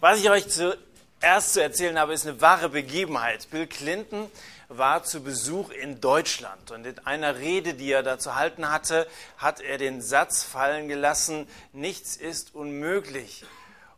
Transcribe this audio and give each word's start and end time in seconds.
Was 0.00 0.20
ich 0.20 0.30
euch 0.30 0.48
zuerst 0.48 1.54
zu 1.54 1.60
erzählen 1.60 1.98
habe, 1.98 2.12
ist 2.12 2.24
eine 2.24 2.40
wahre 2.40 2.68
Begebenheit. 2.68 3.50
Bill 3.50 3.66
Clinton 3.66 4.30
war 4.68 5.02
zu 5.02 5.24
Besuch 5.24 5.70
in 5.70 6.00
Deutschland 6.00 6.70
und 6.70 6.86
in 6.86 7.00
einer 7.00 7.38
Rede, 7.38 7.74
die 7.74 7.90
er 7.90 8.04
da 8.04 8.16
zu 8.16 8.36
halten 8.36 8.70
hatte, 8.70 9.08
hat 9.38 9.60
er 9.60 9.76
den 9.76 10.00
Satz 10.00 10.44
fallen 10.44 10.86
gelassen, 10.86 11.48
nichts 11.72 12.14
ist 12.14 12.54
unmöglich 12.54 13.44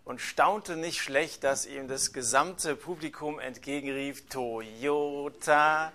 und 0.07 0.23
staunte 0.23 0.77
nicht 0.77 1.03
schlecht, 1.03 1.45
dass 1.45 1.67
ihm 1.67 1.87
das 1.87 2.15
gesamte 2.15 2.77
Publikum 2.77 3.39
entgegenrief, 3.39 4.27
Toyota. 4.31 5.93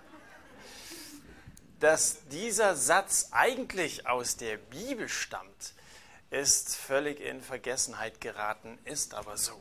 Dass 1.80 2.28
dieser 2.28 2.76
Satz 2.76 3.30
eigentlich 3.32 4.06
aus 4.06 4.36
der 4.36 4.56
Bibel 4.56 5.08
stammt, 5.08 5.74
ist 6.30 6.76
völlig 6.76 7.20
in 7.20 7.40
Vergessenheit 7.40 8.20
geraten, 8.20 8.78
ist 8.84 9.14
aber 9.14 9.36
so. 9.36 9.52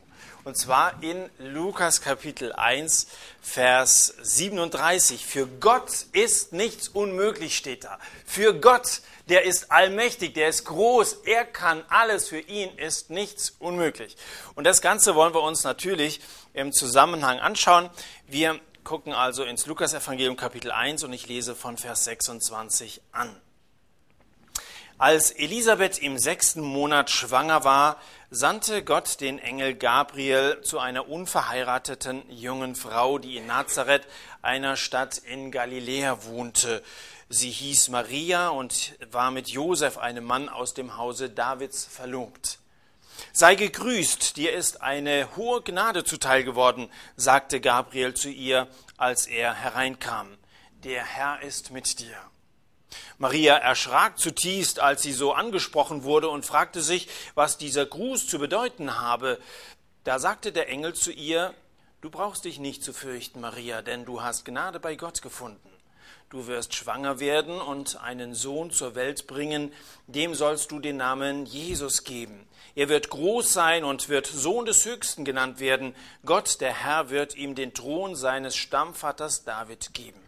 Und 0.43 0.57
zwar 0.57 1.01
in 1.03 1.29
Lukas 1.37 2.01
Kapitel 2.01 2.53
1, 2.53 3.07
Vers 3.41 4.15
37. 4.21 5.25
Für 5.25 5.47
Gott 5.47 6.07
ist 6.11 6.53
nichts 6.53 6.87
unmöglich, 6.87 7.55
steht 7.55 7.83
da. 7.83 7.99
Für 8.25 8.59
Gott, 8.59 9.01
der 9.29 9.43
ist 9.43 9.71
allmächtig, 9.71 10.33
der 10.33 10.49
ist 10.49 10.65
groß, 10.65 11.21
er 11.25 11.45
kann 11.45 11.83
alles, 11.89 12.29
für 12.29 12.39
ihn 12.39 12.75
ist 12.77 13.09
nichts 13.09 13.51
unmöglich. 13.59 14.17
Und 14.55 14.63
das 14.65 14.81
Ganze 14.81 15.15
wollen 15.15 15.33
wir 15.33 15.43
uns 15.43 15.63
natürlich 15.63 16.21
im 16.53 16.71
Zusammenhang 16.71 17.39
anschauen. 17.39 17.89
Wir 18.27 18.59
gucken 18.83 19.13
also 19.13 19.43
ins 19.43 19.65
Lukas-Evangelium 19.65 20.35
Kapitel 20.35 20.71
1 20.71 21.03
und 21.03 21.13
ich 21.13 21.27
lese 21.27 21.55
von 21.55 21.77
Vers 21.77 22.05
26 22.05 23.01
an. 23.11 23.35
Als 24.97 25.31
Elisabeth 25.31 25.97
im 25.97 26.17
sechsten 26.17 26.61
Monat 26.61 27.09
schwanger 27.09 27.65
war, 27.65 27.97
sandte 28.29 28.81
Gott 28.81 29.19
den 29.19 29.39
Engel 29.39 29.75
Gabriel 29.75 30.61
zu 30.61 30.79
einer 30.79 31.09
unverheirateten 31.09 32.23
jungen 32.29 32.75
Frau, 32.75 33.17
die 33.17 33.35
in 33.35 33.45
Nazareth, 33.45 34.07
einer 34.41 34.77
Stadt 34.77 35.17
in 35.17 35.51
Galiläa, 35.51 36.23
wohnte. 36.23 36.81
Sie 37.27 37.49
hieß 37.49 37.89
Maria 37.89 38.47
und 38.47 38.95
war 39.11 39.31
mit 39.31 39.49
Josef, 39.49 39.97
einem 39.97 40.23
Mann 40.23 40.47
aus 40.47 40.73
dem 40.73 40.95
Hause 40.95 41.29
Davids, 41.29 41.83
verlobt. 41.83 42.59
Sei 43.33 43.55
gegrüßt, 43.55 44.37
dir 44.37 44.53
ist 44.53 44.81
eine 44.81 45.27
hohe 45.35 45.61
Gnade 45.61 46.05
zuteil 46.05 46.45
geworden, 46.45 46.89
sagte 47.17 47.59
Gabriel 47.59 48.13
zu 48.13 48.29
ihr, 48.29 48.69
als 48.95 49.27
er 49.27 49.55
hereinkam. 49.55 50.37
Der 50.85 51.03
Herr 51.03 51.41
ist 51.41 51.71
mit 51.71 51.99
dir. 51.99 52.15
Maria 53.17 53.55
erschrak 53.55 54.19
zutiefst, 54.19 54.79
als 54.79 55.01
sie 55.01 55.13
so 55.13 55.33
angesprochen 55.33 56.03
wurde 56.03 56.29
und 56.29 56.45
fragte 56.45 56.81
sich, 56.81 57.07
was 57.33 57.57
dieser 57.57 57.85
Gruß 57.85 58.27
zu 58.27 58.39
bedeuten 58.39 58.99
habe. 58.99 59.39
Da 60.03 60.19
sagte 60.19 60.51
der 60.51 60.69
Engel 60.69 60.93
zu 60.93 61.11
ihr, 61.11 61.53
Du 62.05 62.11
brauchst 62.11 62.45
dich 62.45 62.59
nicht 62.59 62.83
zu 62.83 62.93
fürchten, 62.93 63.41
Maria, 63.41 63.81
denn 63.81 64.05
du 64.05 64.21
hast 64.21 64.45
Gnade 64.45 64.79
bei 64.79 64.95
Gott 64.95 65.23
gefunden. 65.23 65.71
Du 66.29 66.45
wirst 66.45 66.75
schwanger 66.75 67.19
werden 67.19 67.59
und 67.59 67.99
einen 67.99 68.35
Sohn 68.35 68.69
zur 68.69 68.93
Welt 68.93 69.25
bringen, 69.25 69.73
dem 70.05 70.35
sollst 70.35 70.69
du 70.69 70.79
den 70.79 70.97
Namen 70.97 71.47
Jesus 71.47 72.03
geben. 72.03 72.47
Er 72.75 72.89
wird 72.89 73.09
groß 73.09 73.51
sein 73.51 73.83
und 73.83 74.07
wird 74.07 74.27
Sohn 74.27 74.65
des 74.65 74.85
Höchsten 74.85 75.25
genannt 75.25 75.59
werden. 75.59 75.95
Gott, 76.25 76.61
der 76.61 76.73
Herr, 76.73 77.09
wird 77.09 77.35
ihm 77.35 77.55
den 77.55 77.73
Thron 77.73 78.15
seines 78.15 78.55
Stammvaters 78.55 79.43
David 79.43 79.95
geben. 79.95 80.24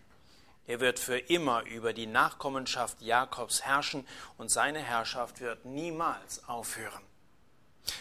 Er 0.67 0.81
wird 0.81 0.99
für 0.99 1.17
immer 1.17 1.63
über 1.63 1.93
die 1.93 2.07
Nachkommenschaft 2.07 3.01
Jakobs 3.01 3.63
herrschen 3.63 4.05
und 4.37 4.51
seine 4.51 4.79
Herrschaft 4.79 5.39
wird 5.39 5.65
niemals 5.65 6.47
aufhören. 6.47 7.01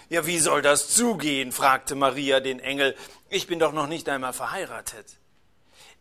Ja, 0.09 0.27
wie 0.27 0.41
soll 0.41 0.63
das 0.63 0.89
zugehen? 0.89 1.53
fragte 1.53 1.95
Maria 1.95 2.41
den 2.41 2.59
Engel. 2.59 2.97
Ich 3.29 3.47
bin 3.47 3.61
doch 3.61 3.73
noch 3.73 3.87
nicht 3.87 4.09
einmal 4.09 4.33
verheiratet. 4.33 5.17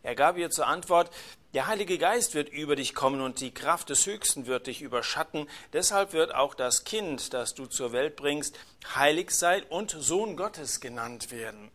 Er 0.02 0.16
gab 0.16 0.36
ihr 0.36 0.50
zur 0.50 0.66
Antwort, 0.66 1.10
der 1.54 1.68
Heilige 1.68 1.98
Geist 1.98 2.34
wird 2.34 2.48
über 2.48 2.76
dich 2.76 2.94
kommen 2.94 3.20
und 3.20 3.40
die 3.40 3.54
Kraft 3.54 3.88
des 3.88 4.04
Höchsten 4.06 4.46
wird 4.46 4.66
dich 4.66 4.82
überschatten. 4.82 5.48
Deshalb 5.72 6.12
wird 6.12 6.34
auch 6.34 6.54
das 6.54 6.84
Kind, 6.84 7.32
das 7.32 7.54
du 7.54 7.66
zur 7.66 7.92
Welt 7.92 8.16
bringst, 8.16 8.58
heilig 8.94 9.30
sein 9.30 9.62
und 9.68 9.96
Sohn 9.98 10.36
Gottes 10.36 10.80
genannt 10.80 11.30
werden. 11.30 11.70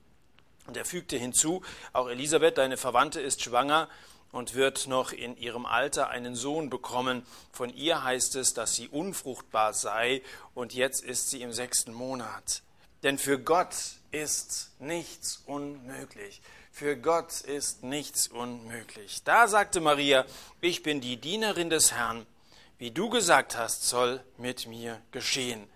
Und 0.68 0.78
er 0.78 0.85
fügte 0.85 1.18
hinzu, 1.18 1.63
auch 1.94 2.09
Elisabeth, 2.09 2.58
deine 2.58 2.78
Verwandte, 2.78 3.22
ist 3.22 3.41
schwanger 3.41 3.90
und 4.31 4.56
wird 4.56 4.88
noch 4.88 5.12
in 5.12 5.38
ihrem 5.38 5.66
Alter 5.66 6.09
einen 6.09 6.36
Sohn 6.36 6.69
bekommen. 6.69 7.25
Von 7.52 7.74
ihr 7.74 8.03
heißt 8.03 8.36
es, 8.36 8.53
dass 8.53 8.75
sie 8.75 8.88
unfruchtbar 8.88 9.74
sei 9.74 10.22
und 10.53 10.74
jetzt 10.74 11.03
ist 11.03 11.30
sie 11.30 11.42
im 11.42 11.53
sechsten 11.53 11.94
Monat. 11.94 12.64
Denn 13.03 13.18
für 13.18 13.40
Gott 13.40 13.75
ist 14.12 14.72
nichts 14.80 15.41
unmöglich. 15.46 16.41
Für 16.72 16.96
Gott 16.96 17.41
ist 17.41 17.84
nichts 17.84 18.28
unmöglich. 18.28 19.24
Da 19.24 19.47
sagte 19.47 19.81
Maria, 19.81 20.25
ich 20.62 20.84
bin 20.84 21.02
die 21.02 21.18
Dienerin 21.18 21.70
des 21.70 21.91
Herrn. 21.91 22.25
Wie 22.78 22.91
du 22.91 23.09
gesagt 23.09 23.58
hast, 23.58 23.84
soll 23.84 24.24
mit 24.38 24.68
mir 24.68 25.02
geschehen. 25.12 25.68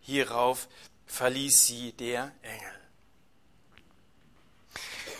Hierauf 0.00 0.68
verließ 1.06 1.66
sie 1.66 1.92
der 1.92 2.32
Engel. 2.42 2.79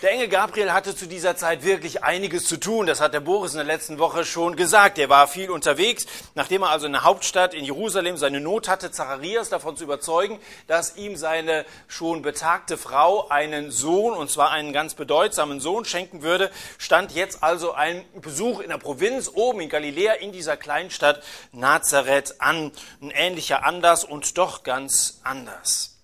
Der 0.02 0.12
Engel 0.12 0.28
Gabriel 0.28 0.72
hatte 0.72 0.96
zu 0.96 1.06
dieser 1.06 1.36
Zeit 1.36 1.62
wirklich 1.62 2.02
einiges 2.02 2.44
zu 2.44 2.56
tun. 2.56 2.86
Das 2.86 3.02
hat 3.02 3.12
der 3.12 3.20
Boris 3.20 3.52
in 3.52 3.58
der 3.58 3.66
letzten 3.66 3.98
Woche 3.98 4.24
schon 4.24 4.56
gesagt. 4.56 4.98
Er 4.98 5.10
war 5.10 5.28
viel 5.28 5.50
unterwegs. 5.50 6.06
Nachdem 6.34 6.62
er 6.62 6.70
also 6.70 6.86
in 6.86 6.92
der 6.92 7.04
Hauptstadt 7.04 7.52
in 7.52 7.66
Jerusalem 7.66 8.16
seine 8.16 8.40
Not 8.40 8.66
hatte, 8.66 8.90
Zacharias 8.90 9.50
davon 9.50 9.76
zu 9.76 9.84
überzeugen, 9.84 10.40
dass 10.66 10.96
ihm 10.96 11.16
seine 11.16 11.66
schon 11.86 12.22
betagte 12.22 12.78
Frau 12.78 13.28
einen 13.28 13.70
Sohn, 13.70 14.14
und 14.14 14.30
zwar 14.30 14.52
einen 14.52 14.72
ganz 14.72 14.94
bedeutsamen 14.94 15.60
Sohn, 15.60 15.84
schenken 15.84 16.22
würde, 16.22 16.50
stand 16.78 17.12
jetzt 17.12 17.42
also 17.42 17.74
ein 17.74 18.02
Besuch 18.22 18.60
in 18.60 18.70
der 18.70 18.78
Provinz 18.78 19.30
oben 19.34 19.60
in 19.60 19.68
Galiläa 19.68 20.14
in 20.14 20.32
dieser 20.32 20.56
Kleinstadt 20.56 21.22
Nazareth 21.52 22.40
an. 22.40 22.72
Ein 23.02 23.10
ähnlicher 23.10 23.66
Anlass 23.66 24.04
und 24.04 24.38
doch 24.38 24.62
ganz 24.62 25.20
anders. 25.24 25.98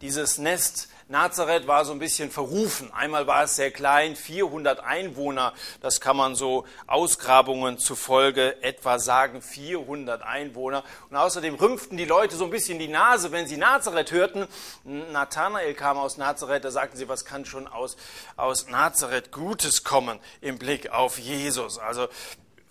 Dieses 0.00 0.38
Nest 0.38 0.88
Nazareth 1.08 1.68
war 1.68 1.84
so 1.84 1.92
ein 1.92 2.00
bisschen 2.00 2.32
verrufen. 2.32 2.92
Einmal 2.92 3.28
war 3.28 3.44
es 3.44 3.54
sehr 3.54 3.70
klein, 3.70 4.16
400 4.16 4.80
Einwohner. 4.80 5.52
Das 5.80 6.00
kann 6.00 6.16
man 6.16 6.34
so 6.34 6.64
Ausgrabungen 6.88 7.78
zufolge 7.78 8.60
etwa 8.60 8.98
sagen, 8.98 9.40
400 9.40 10.22
Einwohner. 10.22 10.82
Und 11.08 11.16
außerdem 11.16 11.54
rümpften 11.54 11.96
die 11.96 12.06
Leute 12.06 12.34
so 12.34 12.44
ein 12.44 12.50
bisschen 12.50 12.80
die 12.80 12.88
Nase, 12.88 13.30
wenn 13.30 13.46
sie 13.46 13.56
Nazareth 13.56 14.10
hörten. 14.10 14.48
Nathanael 14.82 15.74
kam 15.74 15.96
aus 15.96 16.16
Nazareth, 16.16 16.64
da 16.64 16.72
sagten 16.72 16.96
sie, 16.96 17.08
was 17.08 17.24
kann 17.24 17.44
schon 17.44 17.68
aus, 17.68 17.96
aus 18.36 18.66
Nazareth 18.66 19.30
Gutes 19.30 19.84
kommen 19.84 20.18
im 20.40 20.58
Blick 20.58 20.90
auf 20.90 21.20
Jesus. 21.20 21.78
Also 21.78 22.08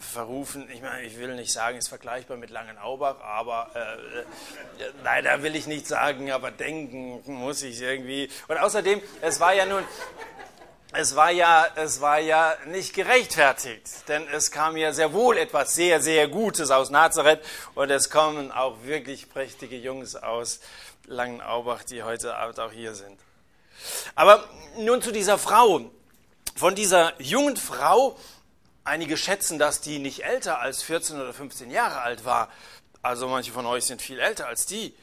verrufen, 0.06 0.70
ich 0.74 0.82
meine, 0.82 1.04
ich 1.04 1.18
will 1.18 1.36
nicht 1.36 1.52
sagen, 1.52 1.78
ist 1.78 1.90
vergleichbar 1.90 2.38
mit 2.38 2.50
Langenaubach, 2.50 3.20
aber 3.22 3.70
äh, 3.74 3.80
äh, 3.80 4.92
leider 5.04 5.44
will 5.44 5.56
ich 5.56 5.68
nicht 5.68 5.88
sagen, 5.88 6.32
aber 6.32 6.52
denken 6.52 7.22
muss 7.26 7.64
ich 7.64 7.82
irgendwie. 7.82 8.30
Und 8.48 8.58
außerdem, 8.58 9.02
es 9.22 9.40
war 9.40 9.54
ja 9.54 9.66
nun, 9.66 9.84
es 10.94 11.16
war 11.16 11.32
ja, 11.32 11.68
es 11.76 12.00
war 12.00 12.20
ja 12.20 12.56
nicht 12.68 12.94
gerechtfertigt, 12.94 14.08
denn 14.08 14.26
es 14.32 14.52
kam 14.52 14.78
ja 14.78 14.94
sehr 14.94 15.12
wohl 15.12 15.38
etwas 15.38 15.76
sehr, 15.76 16.02
sehr 16.02 16.28
Gutes 16.28 16.72
aus 16.72 16.90
Nazareth 16.90 17.42
und 17.74 17.90
es 17.92 18.10
kommen 18.10 18.52
auch 18.52 18.84
wirklich 18.84 19.30
prächtige 19.30 19.78
Jungs 19.78 20.16
aus 20.16 20.62
Langenaubach, 21.08 21.84
die 21.84 22.04
heute 22.04 22.36
Abend 22.36 22.60
auch 22.60 22.72
hier 22.72 22.96
sind. 22.96 23.20
Aber 24.16 24.44
nun 24.78 25.02
zu 25.02 25.12
dieser 25.12 25.38
Frau. 25.38 25.82
Von 26.58 26.74
dieser 26.74 27.20
jungen 27.22 27.58
Frau, 27.58 28.18
Einige 28.86 29.18
schätzen, 29.18 29.58
dass 29.58 29.82
die 29.82 29.98
nicht 29.98 30.24
älter 30.24 30.60
als 30.60 30.84
14 30.84 31.20
oder 31.20 31.34
15 31.34 31.72
Jahre 31.72 32.02
alt 32.02 32.24
war. 32.24 32.50
Also 33.02 33.28
manche 33.28 33.52
von 33.52 33.66
euch 33.66 33.86
sind 33.86 34.02
viel 34.02 34.20
älter 34.20 34.48
als 34.48 34.68
die 34.68 34.96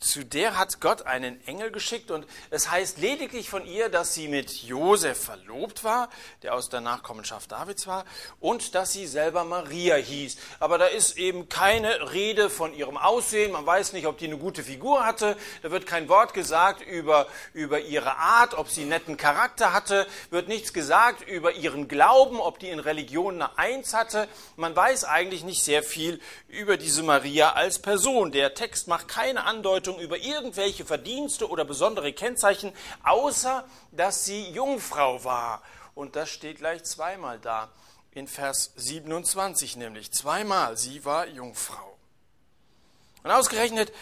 zu 0.00 0.24
der 0.24 0.58
hat 0.58 0.80
Gott 0.80 1.02
einen 1.02 1.46
Engel 1.46 1.70
geschickt 1.70 2.10
und 2.10 2.26
es 2.48 2.70
heißt 2.70 2.98
lediglich 2.98 3.50
von 3.50 3.66
ihr, 3.66 3.90
dass 3.90 4.14
sie 4.14 4.28
mit 4.28 4.50
Josef 4.50 5.24
verlobt 5.24 5.84
war, 5.84 6.08
der 6.42 6.54
aus 6.54 6.70
der 6.70 6.80
Nachkommenschaft 6.80 7.52
Davids 7.52 7.86
war, 7.86 8.06
und 8.40 8.74
dass 8.74 8.92
sie 8.92 9.06
selber 9.06 9.44
Maria 9.44 9.96
hieß. 9.96 10.38
Aber 10.58 10.78
da 10.78 10.86
ist 10.86 11.18
eben 11.18 11.50
keine 11.50 12.12
Rede 12.12 12.48
von 12.48 12.72
ihrem 12.72 12.96
Aussehen, 12.96 13.52
man 13.52 13.66
weiß 13.66 13.92
nicht, 13.92 14.06
ob 14.06 14.16
die 14.16 14.24
eine 14.24 14.38
gute 14.38 14.62
Figur 14.62 15.04
hatte, 15.04 15.36
da 15.62 15.70
wird 15.70 15.86
kein 15.86 16.08
Wort 16.08 16.32
gesagt 16.32 16.80
über, 16.80 17.26
über 17.52 17.80
ihre 17.80 18.16
Art, 18.16 18.54
ob 18.54 18.70
sie 18.70 18.82
einen 18.82 18.90
netten 18.90 19.16
Charakter 19.18 19.74
hatte, 19.74 20.06
wird 20.30 20.48
nichts 20.48 20.72
gesagt 20.72 21.28
über 21.28 21.52
ihren 21.52 21.88
Glauben, 21.88 22.40
ob 22.40 22.58
die 22.58 22.70
in 22.70 22.78
Religion 22.78 23.34
eine 23.34 23.58
Eins 23.58 23.92
hatte. 23.92 24.28
Man 24.56 24.74
weiß 24.74 25.04
eigentlich 25.04 25.44
nicht 25.44 25.62
sehr 25.62 25.82
viel 25.82 26.20
über 26.48 26.78
diese 26.78 27.02
Maria 27.02 27.52
als 27.52 27.78
Person. 27.80 28.32
Der 28.32 28.54
Text 28.54 28.88
macht 28.88 29.06
keine 29.08 29.44
Andeutung 29.44 29.89
Andeutung 29.90 30.00
über 30.00 30.18
irgendwelche 30.18 30.84
Verdienste 30.84 31.48
oder 31.48 31.64
besondere 31.64 32.12
Kennzeichen, 32.12 32.72
außer 33.02 33.64
dass 33.92 34.24
sie 34.24 34.50
Jungfrau 34.50 35.24
war. 35.24 35.62
Und 35.94 36.16
das 36.16 36.30
steht 36.30 36.58
gleich 36.58 36.84
zweimal 36.84 37.38
da, 37.38 37.70
in 38.12 38.26
Vers 38.26 38.72
27 38.76 39.76
nämlich. 39.76 40.12
Zweimal, 40.12 40.76
sie 40.76 41.04
war 41.04 41.26
Jungfrau. 41.26 41.96
Und 43.22 43.30
ausgerechnet 43.30 43.92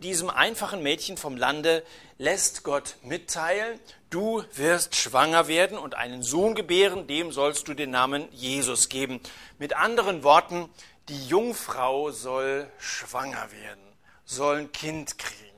diesem 0.00 0.30
einfachen 0.30 0.82
Mädchen 0.82 1.16
vom 1.16 1.36
Lande 1.36 1.84
lässt 2.18 2.62
Gott 2.62 2.96
mitteilen, 3.02 3.80
du 4.10 4.44
wirst 4.54 4.94
schwanger 4.94 5.48
werden 5.48 5.76
und 5.76 5.96
einen 5.96 6.22
Sohn 6.22 6.54
gebären, 6.54 7.06
dem 7.08 7.32
sollst 7.32 7.66
du 7.66 7.74
den 7.74 7.90
Namen 7.90 8.28
Jesus 8.30 8.88
geben. 8.88 9.20
Mit 9.58 9.74
anderen 9.74 10.22
Worten, 10.22 10.68
die 11.08 11.26
Jungfrau 11.26 12.12
soll 12.12 12.70
schwanger 12.78 13.50
werden, 13.50 13.87
soll 14.28 14.58
ein 14.58 14.72
Kind 14.72 15.18
kriegen. 15.18 15.48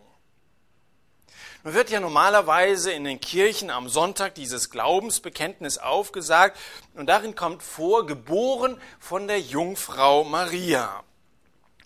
Nun 1.64 1.74
wird 1.74 1.90
ja 1.90 2.00
normalerweise 2.00 2.92
in 2.92 3.04
den 3.04 3.20
Kirchen 3.20 3.68
am 3.68 3.88
Sonntag 3.88 4.34
dieses 4.36 4.70
Glaubensbekenntnis 4.70 5.76
aufgesagt 5.76 6.58
und 6.94 7.06
darin 7.06 7.34
kommt 7.34 7.62
vor, 7.62 8.06
geboren 8.06 8.80
von 8.98 9.26
der 9.26 9.40
Jungfrau 9.40 10.24
Maria. 10.24 11.02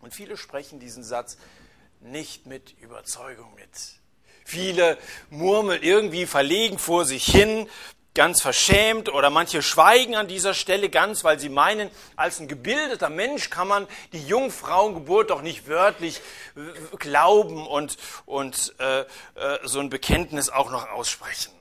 Und 0.00 0.14
viele 0.14 0.36
sprechen 0.36 0.78
diesen 0.78 1.02
Satz 1.02 1.38
nicht 2.00 2.46
mit 2.46 2.78
Überzeugung 2.78 3.52
mit. 3.54 3.70
Viele 4.44 4.98
murmeln 5.30 5.82
irgendwie 5.82 6.26
verlegen 6.26 6.78
vor 6.78 7.06
sich 7.06 7.24
hin, 7.24 7.68
ganz 8.14 8.40
verschämt 8.40 9.08
oder 9.08 9.28
manche 9.28 9.60
schweigen 9.60 10.14
an 10.14 10.28
dieser 10.28 10.54
Stelle 10.54 10.88
ganz, 10.88 11.24
weil 11.24 11.40
sie 11.40 11.48
meinen, 11.48 11.90
als 12.14 12.38
ein 12.38 12.46
gebildeter 12.46 13.10
Mensch 13.10 13.50
kann 13.50 13.66
man 13.66 13.88
die 14.12 14.24
Jungfrauengeburt 14.24 15.30
doch 15.30 15.42
nicht 15.42 15.66
wörtlich 15.66 16.20
äh, 16.56 16.96
glauben 16.96 17.66
und, 17.66 17.96
und 18.24 18.74
äh, 18.78 19.00
äh, 19.00 19.06
so 19.64 19.80
ein 19.80 19.90
Bekenntnis 19.90 20.48
auch 20.48 20.70
noch 20.70 20.88
aussprechen. 20.88 21.52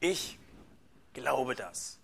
Ich 0.00 0.38
glaube 1.12 1.54
das. 1.54 1.98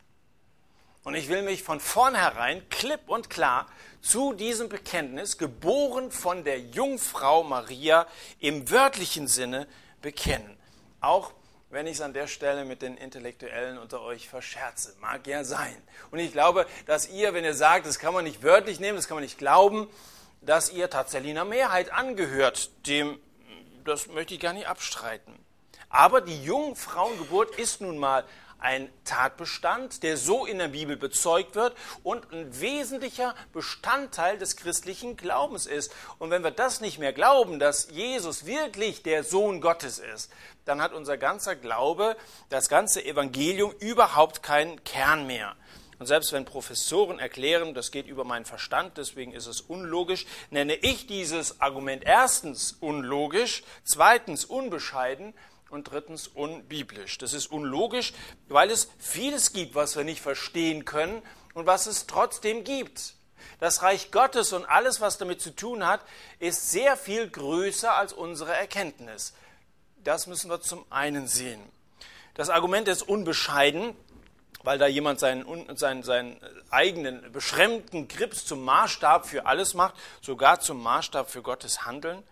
Und 1.02 1.14
ich 1.14 1.28
will 1.28 1.42
mich 1.42 1.62
von 1.62 1.80
vornherein 1.80 2.68
klipp 2.68 3.08
und 3.08 3.30
klar 3.30 3.66
zu 4.02 4.34
diesem 4.34 4.68
Bekenntnis, 4.68 5.38
geboren 5.38 6.10
von 6.10 6.44
der 6.44 6.60
Jungfrau 6.60 7.42
Maria, 7.42 8.06
im 8.38 8.70
wörtlichen 8.70 9.28
Sinne 9.28 9.66
bekennen. 10.02 10.58
Auch 11.00 11.32
wenn 11.70 11.86
ich 11.86 11.94
es 11.94 12.00
an 12.00 12.12
der 12.12 12.26
Stelle 12.26 12.64
mit 12.64 12.82
den 12.82 12.96
Intellektuellen 12.96 13.78
unter 13.78 14.02
euch 14.02 14.28
verscherze. 14.28 14.94
Mag 15.00 15.26
ja 15.26 15.44
sein. 15.44 15.76
Und 16.10 16.18
ich 16.18 16.32
glaube, 16.32 16.66
dass 16.86 17.08
ihr, 17.08 17.32
wenn 17.32 17.44
ihr 17.44 17.54
sagt, 17.54 17.86
das 17.86 18.00
kann 18.00 18.12
man 18.12 18.24
nicht 18.24 18.42
wörtlich 18.42 18.80
nehmen, 18.80 18.96
das 18.96 19.06
kann 19.06 19.16
man 19.16 19.22
nicht 19.22 19.38
glauben, 19.38 19.88
dass 20.40 20.72
ihr 20.72 20.90
tatsächlich 20.90 21.30
einer 21.30 21.44
Mehrheit 21.44 21.92
angehört. 21.92 22.70
Dem, 22.86 23.20
das 23.84 24.08
möchte 24.08 24.34
ich 24.34 24.40
gar 24.40 24.52
nicht 24.52 24.66
abstreiten. 24.66 25.32
Aber 25.88 26.20
die 26.20 26.42
Jungfrauengeburt 26.42 27.56
ist 27.56 27.80
nun 27.80 27.98
mal 27.98 28.24
ein 28.60 28.90
Tatbestand, 29.04 30.02
der 30.02 30.16
so 30.16 30.46
in 30.46 30.58
der 30.58 30.68
Bibel 30.68 30.96
bezeugt 30.96 31.54
wird 31.54 31.76
und 32.02 32.32
ein 32.32 32.60
wesentlicher 32.60 33.34
Bestandteil 33.52 34.38
des 34.38 34.56
christlichen 34.56 35.16
Glaubens 35.16 35.66
ist. 35.66 35.92
Und 36.18 36.30
wenn 36.30 36.44
wir 36.44 36.50
das 36.50 36.80
nicht 36.80 36.98
mehr 36.98 37.12
glauben, 37.12 37.58
dass 37.58 37.90
Jesus 37.90 38.46
wirklich 38.46 39.02
der 39.02 39.24
Sohn 39.24 39.60
Gottes 39.60 39.98
ist, 39.98 40.30
dann 40.64 40.80
hat 40.80 40.92
unser 40.92 41.16
ganzer 41.16 41.56
Glaube, 41.56 42.16
das 42.48 42.68
ganze 42.68 43.04
Evangelium 43.04 43.72
überhaupt 43.80 44.42
keinen 44.42 44.84
Kern 44.84 45.26
mehr. 45.26 45.56
Und 46.00 46.06
selbst 46.06 46.32
wenn 46.32 46.46
Professoren 46.46 47.18
erklären, 47.18 47.74
das 47.74 47.90
geht 47.90 48.06
über 48.06 48.24
meinen 48.24 48.46
Verstand, 48.46 48.96
deswegen 48.96 49.32
ist 49.32 49.46
es 49.46 49.60
unlogisch, 49.60 50.24
nenne 50.50 50.74
ich 50.76 51.06
dieses 51.06 51.60
Argument 51.60 52.04
erstens 52.06 52.72
unlogisch, 52.80 53.62
zweitens 53.84 54.46
unbescheiden 54.46 55.34
und 55.70 55.84
drittens 55.84 56.28
unbiblisch. 56.28 57.18
Das 57.18 57.32
ist 57.32 57.50
unlogisch, 57.50 58.12
weil 58.48 58.70
es 58.70 58.90
vieles 58.98 59.52
gibt, 59.52 59.74
was 59.74 59.96
wir 59.96 60.04
nicht 60.04 60.20
verstehen 60.20 60.84
können 60.84 61.22
und 61.54 61.66
was 61.66 61.86
es 61.86 62.06
trotzdem 62.06 62.64
gibt. 62.64 63.14
Das 63.58 63.82
Reich 63.82 64.10
Gottes 64.10 64.52
und 64.52 64.64
alles, 64.64 65.00
was 65.00 65.18
damit 65.18 65.40
zu 65.40 65.54
tun 65.54 65.86
hat, 65.86 66.00
ist 66.38 66.70
sehr 66.70 66.96
viel 66.96 67.28
größer 67.28 67.94
als 67.94 68.12
unsere 68.12 68.54
Erkenntnis. 68.54 69.34
Das 70.02 70.26
müssen 70.26 70.50
wir 70.50 70.60
zum 70.60 70.84
einen 70.90 71.26
sehen. 71.26 71.60
Das 72.34 72.48
Argument 72.48 72.88
ist 72.88 73.02
unbescheiden, 73.02 73.94
weil 74.62 74.78
da 74.78 74.86
jemand 74.86 75.20
seinen, 75.20 75.76
seinen, 75.76 76.02
seinen 76.02 76.40
eigenen 76.70 77.32
beschränkten 77.32 78.08
Grips 78.08 78.44
zum 78.44 78.64
Maßstab 78.64 79.26
für 79.26 79.46
alles 79.46 79.74
macht, 79.74 79.94
sogar 80.20 80.60
zum 80.60 80.82
Maßstab 80.82 81.30
für 81.30 81.42
Gottes 81.42 81.84
Handeln. 81.84 82.22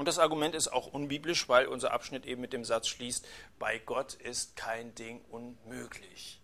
Und 0.00 0.06
das 0.06 0.18
Argument 0.18 0.54
ist 0.54 0.68
auch 0.68 0.86
unbiblisch, 0.86 1.46
weil 1.50 1.66
unser 1.66 1.92
Abschnitt 1.92 2.24
eben 2.24 2.40
mit 2.40 2.54
dem 2.54 2.64
Satz 2.64 2.88
schließt, 2.88 3.28
bei 3.58 3.78
Gott 3.80 4.14
ist 4.14 4.56
kein 4.56 4.94
Ding 4.94 5.20
unmöglich. 5.28 6.40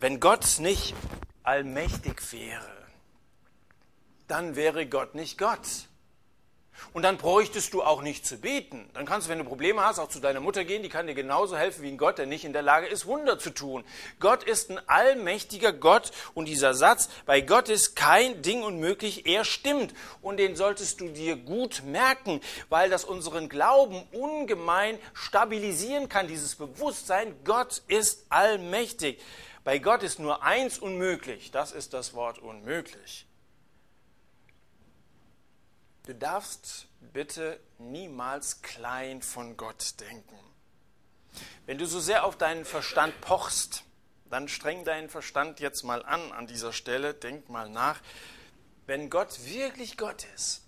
Wenn 0.00 0.18
Gott 0.18 0.60
nicht 0.60 0.94
allmächtig 1.42 2.32
wäre, 2.32 2.86
dann 4.28 4.56
wäre 4.56 4.86
Gott 4.86 5.14
nicht 5.14 5.36
Gott. 5.36 5.88
Und 6.92 7.02
dann 7.02 7.18
bräuchtest 7.18 7.74
du 7.74 7.82
auch 7.82 8.02
nicht 8.02 8.26
zu 8.26 8.38
beten. 8.38 8.88
Dann 8.94 9.06
kannst 9.06 9.26
du, 9.26 9.30
wenn 9.30 9.38
du 9.38 9.44
Probleme 9.44 9.84
hast, 9.84 9.98
auch 9.98 10.08
zu 10.08 10.20
deiner 10.20 10.40
Mutter 10.40 10.64
gehen, 10.64 10.82
die 10.82 10.88
kann 10.88 11.06
dir 11.06 11.14
genauso 11.14 11.56
helfen 11.56 11.82
wie 11.82 11.88
ein 11.88 11.98
Gott, 11.98 12.18
der 12.18 12.26
nicht 12.26 12.44
in 12.44 12.52
der 12.52 12.62
Lage 12.62 12.86
ist, 12.86 13.06
Wunder 13.06 13.38
zu 13.38 13.50
tun. 13.50 13.84
Gott 14.18 14.44
ist 14.44 14.70
ein 14.70 14.80
allmächtiger 14.88 15.72
Gott 15.72 16.10
und 16.34 16.46
dieser 16.46 16.74
Satz, 16.74 17.08
bei 17.26 17.40
Gott 17.40 17.68
ist 17.68 17.96
kein 17.96 18.42
Ding 18.42 18.62
unmöglich, 18.62 19.26
er 19.26 19.44
stimmt. 19.44 19.94
Und 20.22 20.38
den 20.38 20.56
solltest 20.56 21.00
du 21.00 21.08
dir 21.08 21.36
gut 21.36 21.82
merken, 21.84 22.40
weil 22.68 22.90
das 22.90 23.04
unseren 23.04 23.48
Glauben 23.48 24.02
ungemein 24.12 24.98
stabilisieren 25.12 26.08
kann, 26.08 26.28
dieses 26.28 26.54
Bewusstsein, 26.54 27.34
Gott 27.44 27.82
ist 27.88 28.26
allmächtig. 28.28 29.20
Bei 29.64 29.78
Gott 29.78 30.02
ist 30.02 30.18
nur 30.18 30.42
eins 30.44 30.78
unmöglich, 30.78 31.50
das 31.50 31.72
ist 31.72 31.92
das 31.92 32.14
Wort 32.14 32.38
unmöglich. 32.38 33.25
Du 36.06 36.14
darfst 36.14 36.86
bitte 37.00 37.58
niemals 37.78 38.62
klein 38.62 39.22
von 39.22 39.56
Gott 39.56 39.98
denken. 39.98 40.38
Wenn 41.66 41.78
du 41.78 41.86
so 41.86 41.98
sehr 41.98 42.24
auf 42.24 42.38
deinen 42.38 42.64
Verstand 42.64 43.20
pochst, 43.20 43.82
dann 44.30 44.46
streng 44.46 44.84
deinen 44.84 45.08
Verstand 45.08 45.58
jetzt 45.58 45.82
mal 45.82 46.04
an 46.04 46.30
an 46.30 46.46
dieser 46.46 46.72
Stelle, 46.72 47.12
denk 47.12 47.48
mal 47.48 47.68
nach. 47.68 48.00
Wenn 48.86 49.10
Gott 49.10 49.44
wirklich 49.46 49.96
Gott 49.96 50.24
ist, 50.36 50.62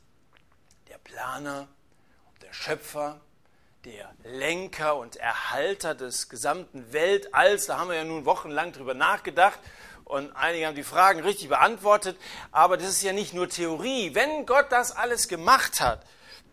der 0.89 0.99
Planer, 0.99 1.69
der 2.43 2.53
Schöpfer, 2.53 3.21
der 3.85 4.13
Lenker 4.25 4.97
und 4.97 5.15
Erhalter 5.15 5.95
des 5.95 6.29
gesamten 6.29 6.93
Weltalls, 6.93 7.67
da 7.67 7.79
haben 7.79 7.91
wir 7.91 7.97
ja 7.97 8.05
nun 8.05 8.25
wochenlang 8.25 8.73
drüber 8.73 8.95
nachgedacht 8.95 9.61
und 10.09 10.33
einige 10.33 10.67
haben 10.67 10.75
die 10.75 10.83
Fragen 10.83 11.21
richtig 11.21 11.49
beantwortet, 11.49 12.17
aber 12.51 12.77
das 12.77 12.89
ist 12.89 13.03
ja 13.03 13.13
nicht 13.13 13.35
nur 13.35 13.49
Theorie. 13.49 14.15
Wenn 14.15 14.47
Gott 14.47 14.67
das 14.71 14.93
alles 14.93 15.29
gemacht 15.29 15.81
hat, 15.81 16.05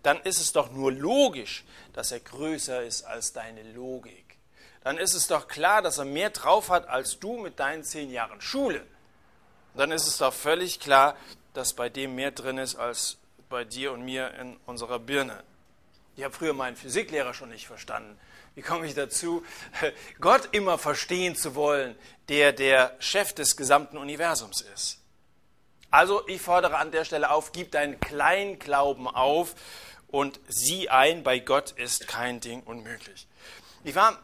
dann 0.04 0.20
ist 0.22 0.40
es 0.40 0.52
doch 0.52 0.72
nur 0.72 0.92
logisch, 0.92 1.64
dass 1.94 2.12
er 2.12 2.20
größer 2.20 2.84
ist 2.84 3.04
als 3.04 3.34
deine 3.34 3.64
Logik. 3.64 4.38
Dann 4.84 4.98
ist 4.98 5.16
es 5.16 5.28
doch 5.28 5.48
klar, 5.48 5.82
dass 5.82 5.98
er 5.98 6.06
mehr 6.06 6.30
drauf 6.30 6.70
hat 6.70 6.88
als 6.88 7.20
du 7.20 7.38
mit 7.38 7.60
deinen 7.60 7.84
zehn 7.84 8.12
Jahren 8.12 8.42
Schule. 8.42 8.86
Dann 9.74 9.92
ist 9.92 10.06
es 10.06 10.18
doch 10.18 10.34
völlig 10.34 10.80
klar, 10.80 11.16
dass 11.54 11.74
bei 11.74 11.90
dem 11.90 12.14
mehr 12.14 12.32
drin 12.32 12.58
ist 12.58 12.76
als 12.76 13.18
bei 13.50 13.64
dir 13.64 13.94
und 13.94 14.04
mir 14.04 14.34
in 14.36 14.58
unserer 14.66 15.00
Birne. 15.00 15.44
Ich 16.18 16.24
habe 16.24 16.34
früher 16.34 16.54
meinen 16.54 16.76
Physiklehrer 16.76 17.34
schon 17.34 17.50
nicht 17.50 17.68
verstanden. 17.68 18.20
Wie 18.56 18.62
komme 18.62 18.88
ich 18.88 18.96
dazu, 18.96 19.44
Gott 20.22 20.50
immer 20.54 20.78
verstehen 20.78 21.36
zu 21.36 21.56
wollen, 21.56 21.96
der 22.30 22.54
der 22.54 22.96
Chef 23.00 23.34
des 23.34 23.58
gesamten 23.58 23.98
Universums 23.98 24.62
ist? 24.62 25.02
Also 25.92 26.28
ich 26.28 26.42
fordere 26.42 26.78
an 26.78 26.92
der 26.92 27.06
Stelle 27.06 27.32
auf, 27.32 27.52
gib 27.52 27.72
deinen 27.72 28.00
kleinen 28.00 28.58
Glauben 28.60 29.08
auf 29.08 29.56
und 30.08 30.40
sieh 30.48 30.90
ein, 30.90 31.24
bei 31.24 31.40
Gott 31.40 31.72
ist 31.72 32.08
kein 32.08 32.40
Ding 32.40 32.64
unmöglich. 32.64 33.28
Ich 33.84 33.96
war 33.96 34.20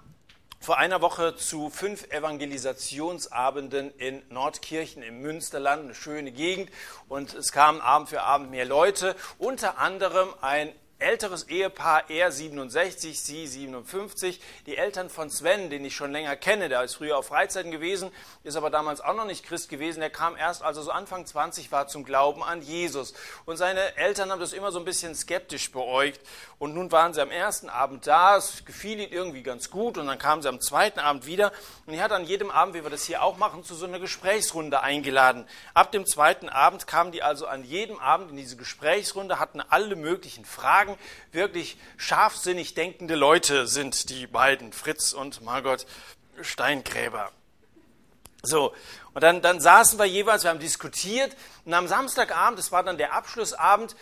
vor 0.61 0.77
einer 0.77 1.01
Woche 1.01 1.35
zu 1.35 1.69
fünf 1.69 2.03
Evangelisationsabenden 2.11 3.91
in 3.97 4.21
Nordkirchen 4.29 5.01
im 5.01 5.21
Münsterland, 5.21 5.85
eine 5.85 5.95
schöne 5.95 6.31
Gegend, 6.31 6.69
und 7.09 7.33
es 7.33 7.51
kamen 7.51 7.81
Abend 7.81 8.09
für 8.09 8.21
Abend 8.21 8.51
mehr 8.51 8.65
Leute, 8.65 9.15
unter 9.39 9.79
anderem 9.79 10.29
ein 10.41 10.71
älteres 11.01 11.49
Ehepaar, 11.49 12.09
er 12.09 12.31
67, 12.31 13.19
sie 13.19 13.47
57. 13.47 14.39
Die 14.65 14.77
Eltern 14.77 15.09
von 15.09 15.29
Sven, 15.29 15.69
den 15.69 15.83
ich 15.83 15.95
schon 15.95 16.11
länger 16.11 16.35
kenne, 16.35 16.69
der 16.69 16.83
ist 16.83 16.95
früher 16.95 17.17
auf 17.17 17.27
Freizeiten 17.27 17.71
gewesen, 17.71 18.11
ist 18.43 18.55
aber 18.55 18.69
damals 18.69 19.01
auch 19.01 19.15
noch 19.15 19.25
nicht 19.25 19.45
Christ 19.45 19.69
gewesen. 19.69 19.99
Der 19.99 20.09
kam 20.09 20.37
erst, 20.37 20.63
als 20.63 20.77
er 20.77 20.83
so 20.83 20.91
Anfang 20.91 21.25
20 21.25 21.71
war, 21.71 21.87
zum 21.87 22.05
Glauben 22.05 22.43
an 22.43 22.61
Jesus. 22.61 23.13
Und 23.45 23.57
seine 23.57 23.97
Eltern 23.97 24.31
haben 24.31 24.39
das 24.39 24.53
immer 24.53 24.71
so 24.71 24.79
ein 24.79 24.85
bisschen 24.85 25.15
skeptisch 25.15 25.71
beäugt. 25.71 26.21
Und 26.59 26.75
nun 26.75 26.91
waren 26.91 27.13
sie 27.13 27.21
am 27.21 27.31
ersten 27.31 27.69
Abend 27.69 28.05
da, 28.05 28.37
es 28.37 28.63
gefiel 28.65 28.99
ihnen 28.99 29.11
irgendwie 29.11 29.43
ganz 29.43 29.69
gut. 29.69 29.97
Und 29.97 30.07
dann 30.07 30.19
kamen 30.19 30.41
sie 30.41 30.49
am 30.49 30.61
zweiten 30.61 30.99
Abend 30.99 31.25
wieder. 31.25 31.51
Und 31.87 31.95
er 31.95 32.03
hat 32.03 32.11
an 32.11 32.25
jedem 32.25 32.51
Abend, 32.51 32.75
wie 32.75 32.83
wir 32.83 32.89
das 32.91 33.03
hier 33.03 33.23
auch 33.23 33.37
machen, 33.37 33.63
zu 33.63 33.75
so 33.75 33.85
einer 33.85 33.99
Gesprächsrunde 33.99 34.81
eingeladen. 34.81 35.47
Ab 35.73 35.91
dem 35.91 36.05
zweiten 36.05 36.49
Abend 36.49 36.85
kamen 36.87 37.11
die 37.11 37.23
also 37.23 37.47
an 37.47 37.63
jedem 37.63 37.97
Abend 37.99 38.29
in 38.29 38.37
diese 38.37 38.57
Gesprächsrunde, 38.57 39.39
hatten 39.39 39.61
alle 39.61 39.95
möglichen 39.95 40.45
Fragen 40.45 40.90
sagen, 40.91 40.99
wirklich 41.31 41.77
scharfsinnig 41.97 42.73
denkende 42.73 43.15
Leute 43.15 43.67
sind 43.67 44.09
die 44.09 44.27
beiden, 44.27 44.73
Fritz 44.73 45.13
und 45.13 45.41
Margot 45.41 45.85
Steingräber. 46.41 47.31
So, 48.43 48.73
und 49.13 49.21
dann, 49.21 49.41
dann 49.41 49.59
saßen 49.59 49.99
wir 49.99 50.05
jeweils, 50.05 50.43
wir 50.43 50.49
haben 50.49 50.59
diskutiert 50.59 51.35
und 51.65 51.73
am 51.73 51.87
Samstagabend, 51.87 52.57
das 52.57 52.71
war 52.71 52.81
dann 52.81 52.97
der 52.97 53.13
Abschlussabend, 53.13 53.95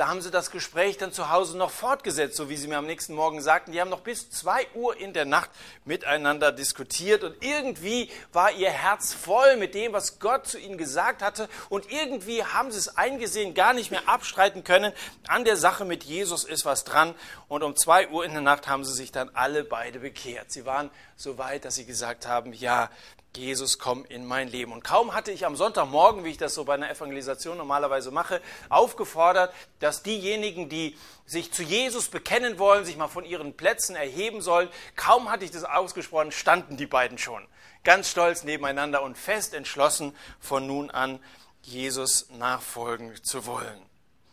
da 0.00 0.08
haben 0.08 0.22
sie 0.22 0.30
das 0.30 0.50
Gespräch 0.50 0.96
dann 0.96 1.12
zu 1.12 1.28
Hause 1.28 1.58
noch 1.58 1.70
fortgesetzt, 1.70 2.34
so 2.34 2.48
wie 2.48 2.56
sie 2.56 2.68
mir 2.68 2.78
am 2.78 2.86
nächsten 2.86 3.14
Morgen 3.14 3.42
sagten. 3.42 3.72
Die 3.72 3.82
haben 3.82 3.90
noch 3.90 4.00
bis 4.00 4.30
zwei 4.30 4.66
Uhr 4.74 4.96
in 4.96 5.12
der 5.12 5.26
Nacht 5.26 5.50
miteinander 5.84 6.52
diskutiert 6.52 7.22
und 7.22 7.44
irgendwie 7.44 8.10
war 8.32 8.50
ihr 8.50 8.70
Herz 8.70 9.12
voll 9.12 9.58
mit 9.58 9.74
dem, 9.74 9.92
was 9.92 10.18
Gott 10.18 10.46
zu 10.46 10.58
ihnen 10.58 10.78
gesagt 10.78 11.20
hatte 11.20 11.50
und 11.68 11.92
irgendwie 11.92 12.42
haben 12.42 12.70
sie 12.70 12.78
es 12.78 12.96
eingesehen, 12.96 13.52
gar 13.52 13.74
nicht 13.74 13.90
mehr 13.90 14.08
abstreiten 14.08 14.64
können. 14.64 14.94
An 15.28 15.44
der 15.44 15.58
Sache 15.58 15.84
mit 15.84 16.04
Jesus 16.04 16.44
ist 16.44 16.64
was 16.64 16.84
dran 16.84 17.14
und 17.48 17.62
um 17.62 17.76
zwei 17.76 18.08
Uhr 18.08 18.24
in 18.24 18.32
der 18.32 18.40
Nacht 18.40 18.68
haben 18.68 18.86
sie 18.86 18.94
sich 18.94 19.12
dann 19.12 19.28
alle 19.34 19.64
beide 19.64 19.98
bekehrt. 19.98 20.50
Sie 20.50 20.64
waren 20.64 20.88
so 21.14 21.36
weit, 21.36 21.66
dass 21.66 21.74
sie 21.74 21.84
gesagt 21.84 22.26
haben, 22.26 22.54
ja, 22.54 22.88
Jesus, 23.36 23.78
komm 23.78 24.04
in 24.06 24.26
mein 24.26 24.48
Leben. 24.48 24.72
Und 24.72 24.82
kaum 24.82 25.14
hatte 25.14 25.30
ich 25.30 25.46
am 25.46 25.54
Sonntagmorgen, 25.54 26.24
wie 26.24 26.30
ich 26.30 26.36
das 26.36 26.54
so 26.54 26.64
bei 26.64 26.74
einer 26.74 26.90
Evangelisation 26.90 27.56
normalerweise 27.56 28.10
mache, 28.10 28.40
aufgefordert, 28.68 29.54
dass 29.78 30.02
diejenigen, 30.02 30.68
die 30.68 30.96
sich 31.26 31.52
zu 31.52 31.62
Jesus 31.62 32.08
bekennen 32.08 32.58
wollen, 32.58 32.84
sich 32.84 32.96
mal 32.96 33.08
von 33.08 33.24
ihren 33.24 33.56
Plätzen 33.56 33.94
erheben 33.94 34.40
sollen, 34.40 34.68
kaum 34.96 35.30
hatte 35.30 35.44
ich 35.44 35.52
das 35.52 35.64
ausgesprochen, 35.64 36.32
standen 36.32 36.76
die 36.76 36.86
beiden 36.86 37.18
schon. 37.18 37.46
Ganz 37.84 38.10
stolz 38.10 38.42
nebeneinander 38.42 39.02
und 39.02 39.16
fest 39.16 39.54
entschlossen, 39.54 40.14
von 40.40 40.66
nun 40.66 40.90
an 40.90 41.20
Jesus 41.62 42.28
nachfolgen 42.30 43.22
zu 43.22 43.46
wollen. 43.46 43.89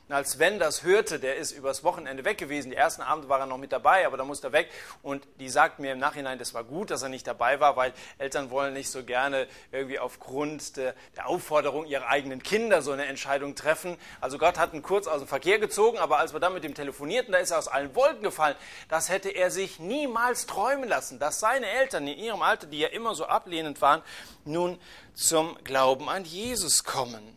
Und 0.08 0.16
als 0.16 0.32
Sven 0.32 0.58
das 0.58 0.84
hörte, 0.84 1.20
der 1.20 1.36
ist 1.36 1.52
übers 1.52 1.84
Wochenende 1.84 2.24
weg 2.24 2.38
gewesen. 2.38 2.72
Die 2.72 2.78
ersten 2.78 3.02
Abende 3.02 3.28
war 3.28 3.42
er 3.42 3.46
noch 3.46 3.58
mit 3.58 3.74
dabei, 3.74 4.06
aber 4.08 4.16
da 4.16 4.24
musste 4.24 4.48
er 4.48 4.54
weg. 4.54 4.70
Und 5.04 5.28
die 5.42 5.50
sagt 5.50 5.80
mir 5.80 5.92
im 5.92 6.00
Nachhinein, 6.00 6.40
das 6.40 6.54
war 6.54 6.64
gut, 6.64 6.92
dass 6.92 7.02
er 7.02 7.10
nicht 7.10 7.28
dabei 7.28 7.60
war, 7.60 7.76
weil 7.76 7.92
Eltern 8.18 8.50
wollen 8.50 8.74
nicht 8.74 8.90
so 8.90 9.04
gerne 9.04 9.48
irgendwie 9.74 10.00
aufgrund 10.00 10.78
der, 10.78 10.96
der 11.18 11.28
Aufforderung 11.28 11.86
ihrer 11.86 12.08
eigenen 12.08 12.42
Kinder 12.42 12.82
so 12.82 12.94
eine 12.94 13.06
Entscheidung 13.06 13.56
treffen. 13.56 13.98
Also 14.22 14.38
Gott 14.38 14.58
hat 14.58 14.74
ihn 14.74 14.82
kurz 14.82 15.08
aus 15.08 15.20
dem 15.20 15.28
Verkehr 15.28 15.60
gezogen, 15.60 15.98
aber 15.98 16.20
als 16.20 16.32
wir 16.32 16.40
dann 16.40 16.54
mit 16.54 16.64
ihm 16.64 16.74
telefonierten, 16.74 17.34
da 17.34 17.40
ist 17.40 17.52
er 17.52 17.58
aus 17.58 17.68
allen 17.68 17.94
Wolken 17.94 18.24
gefallen. 18.24 18.56
Das 18.88 19.10
hätte 19.10 19.30
er 19.30 19.52
sich 19.52 19.78
niemals 19.78 20.46
träumen 20.46 20.88
lassen, 20.88 21.20
dass 21.20 21.42
seine 21.42 21.68
Eltern 21.68 22.08
in 22.08 22.18
ihrem 22.18 22.42
Alter, 22.42 22.68
die 22.68 22.80
ja 22.80 22.88
immer 22.88 23.14
so 23.14 23.26
ablehnend 23.26 23.82
waren, 23.82 24.02
nun 24.46 24.80
zum 25.14 25.62
Glauben 25.66 26.08
an 26.08 26.24
Jesus 26.24 26.86
kommen. 26.86 27.37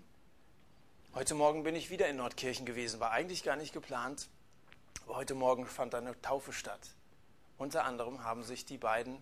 Heute 1.13 1.35
Morgen 1.35 1.65
bin 1.65 1.75
ich 1.75 1.91
wieder 1.91 2.07
in 2.09 2.19
Nordkirchen 2.19 2.65
gewesen, 2.65 3.01
war 3.01 3.11
eigentlich 3.11 3.43
gar 3.43 3.57
nicht 3.57 3.73
geplant, 3.73 4.29
aber 5.05 5.17
heute 5.17 5.35
Morgen 5.35 5.67
fand 5.67 5.93
eine 5.97 6.19
Taufe 6.23 6.53
statt. 6.53 6.79
Unter 7.59 7.85
anderem 7.85 8.23
haben 8.23 8.45
sich 8.45 8.65
die 8.65 8.79
beiden, 8.79 9.21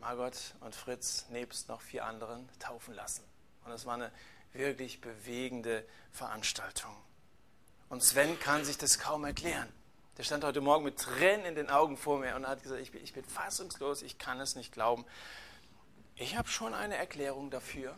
Margot 0.00 0.54
und 0.60 0.74
Fritz, 0.74 1.26
nebst 1.28 1.68
noch 1.68 1.82
vier 1.82 2.06
anderen, 2.06 2.48
taufen 2.60 2.94
lassen. 2.94 3.22
Und 3.66 3.72
es 3.72 3.84
war 3.84 3.92
eine 3.92 4.10
wirklich 4.54 5.02
bewegende 5.02 5.84
Veranstaltung. 6.12 6.96
Und 7.90 8.02
Sven 8.02 8.40
kann 8.40 8.64
sich 8.64 8.78
das 8.78 8.98
kaum 8.98 9.26
erklären. 9.26 9.70
Der 10.16 10.22
stand 10.22 10.44
heute 10.44 10.62
Morgen 10.62 10.86
mit 10.86 10.98
Tränen 10.98 11.44
in 11.44 11.54
den 11.54 11.68
Augen 11.68 11.98
vor 11.98 12.20
mir 12.20 12.36
und 12.36 12.48
hat 12.48 12.62
gesagt, 12.62 12.80
ich 12.80 12.90
bin, 12.90 13.04
ich 13.04 13.12
bin 13.12 13.24
fassungslos, 13.26 14.00
ich 14.00 14.16
kann 14.16 14.40
es 14.40 14.56
nicht 14.56 14.72
glauben. 14.72 15.04
Ich 16.16 16.38
habe 16.38 16.48
schon 16.48 16.72
eine 16.72 16.96
Erklärung 16.96 17.50
dafür. 17.50 17.94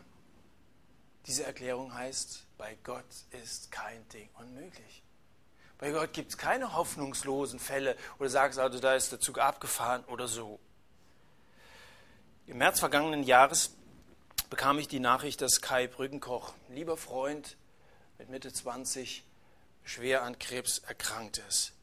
Diese 1.27 1.45
Erklärung 1.45 1.93
heißt, 1.93 2.45
bei 2.61 2.77
Gott 2.83 3.07
ist 3.43 3.71
kein 3.71 4.07
Ding 4.09 4.29
unmöglich. 4.35 5.01
Bei 5.79 5.89
Gott 5.89 6.13
gibt 6.13 6.29
es 6.29 6.37
keine 6.37 6.75
hoffnungslosen 6.75 7.59
Fälle 7.59 7.97
oder 8.19 8.29
sagst 8.29 8.59
also, 8.59 8.79
da 8.79 8.93
ist 8.93 9.11
der 9.11 9.19
Zug 9.19 9.39
abgefahren 9.39 10.03
oder 10.03 10.27
so. 10.27 10.59
Im 12.45 12.59
März 12.59 12.79
vergangenen 12.79 13.23
Jahres 13.23 13.71
bekam 14.51 14.77
ich 14.77 14.87
die 14.87 14.99
Nachricht, 14.99 15.41
dass 15.41 15.61
Kai 15.61 15.87
Brückenkoch, 15.87 16.53
lieber 16.69 16.97
Freund 16.97 17.57
mit 18.19 18.29
Mitte 18.29 18.53
20, 18.53 19.23
schwer 19.83 20.21
an 20.21 20.37
Krebs 20.37 20.77
erkrankt 20.77 21.41
ist. 21.49 21.73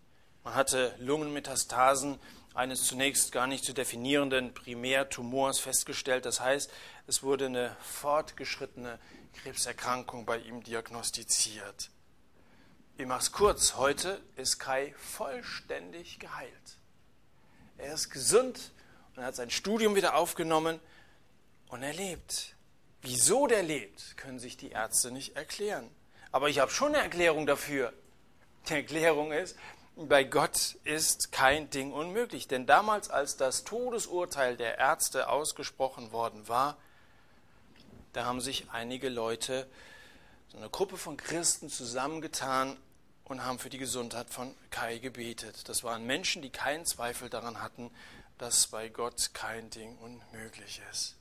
Man 0.44 0.54
hatte 0.54 0.94
Lungenmetastasen 1.00 2.20
eines 2.54 2.85
zunächst 2.85 3.32
gar 3.32 3.49
nicht 3.49 3.64
zu 3.64 3.73
definierenden 3.73 4.54
Primärtumors 4.54 5.58
festgestellt. 5.58 6.25
Das 6.25 6.38
heißt, 6.38 6.70
es 7.08 7.25
wurde 7.25 7.47
eine 7.47 7.76
fortgeschrittene 7.82 9.00
Krebserkrankung 9.42 10.26
bei 10.26 10.38
ihm 10.38 10.62
diagnostiziert. 10.62 11.90
Ich 12.97 13.07
mache 13.07 13.21
es 13.21 13.33
kurz. 13.33 13.76
Heute 13.76 14.21
ist 14.37 14.59
Kai 14.59 14.95
vollständig 14.99 16.18
geheilt. 16.18 16.78
Er 17.76 17.95
ist 17.95 18.11
gesund 18.11 18.73
und 19.14 19.23
hat 19.23 19.37
sein 19.37 19.50
Studium 19.50 19.95
wieder 19.95 20.16
aufgenommen 20.16 20.80
und 21.68 21.83
er 21.85 21.92
lebt. 21.92 22.57
Wieso 23.02 23.47
der 23.47 23.62
lebt, 23.62 24.16
können 24.16 24.40
sich 24.40 24.57
die 24.57 24.71
Ärzte 24.71 25.12
nicht 25.12 25.37
erklären. 25.37 25.88
Aber 26.33 26.49
ich 26.49 26.59
habe 26.59 26.73
schon 26.73 26.95
eine 26.95 27.04
Erklärung 27.04 27.47
dafür. 27.47 27.92
Die 28.68 28.75
Erklärung 28.75 29.30
ist, 29.30 29.57
bei 29.95 30.25
Gott 30.25 30.76
ist 30.83 31.30
kein 31.30 31.71
Ding 31.71 31.92
unmöglich. 31.92 32.49
Denn 32.49 32.66
damals, 32.66 33.09
als 33.09 33.37
das 33.37 33.62
Todesurteil 33.62 34.57
der 34.57 34.78
Ärzte 34.78 35.28
ausgesprochen 35.28 36.11
worden 36.11 36.49
war, 36.49 36.76
da 38.12 38.25
haben 38.25 38.41
sich 38.41 38.71
einige 38.71 39.09
Leute, 39.09 39.69
so 40.49 40.57
eine 40.57 40.71
Gruppe 40.71 40.97
von 40.97 41.17
Christen 41.17 41.69
zusammengetan 41.69 42.77
und 43.25 43.45
haben 43.45 43.59
für 43.59 43.69
die 43.69 43.79
Gesundheit 43.79 44.31
von 44.31 44.55
Kai 44.71 44.99
gebetet. 44.99 45.69
Das 45.69 45.85
waren 45.85 46.07
Menschen, 46.07 46.41
die 46.41 46.50
keinen 46.50 46.87
Zweifel 46.87 47.29
daran 47.29 47.61
hatten, 47.61 47.91
dass 48.38 48.69
bei 48.69 48.88
Gott 48.88 49.35
kein 49.35 49.69
Ding 49.71 49.99
unmöglich 49.99 50.81
ist. 50.91 51.17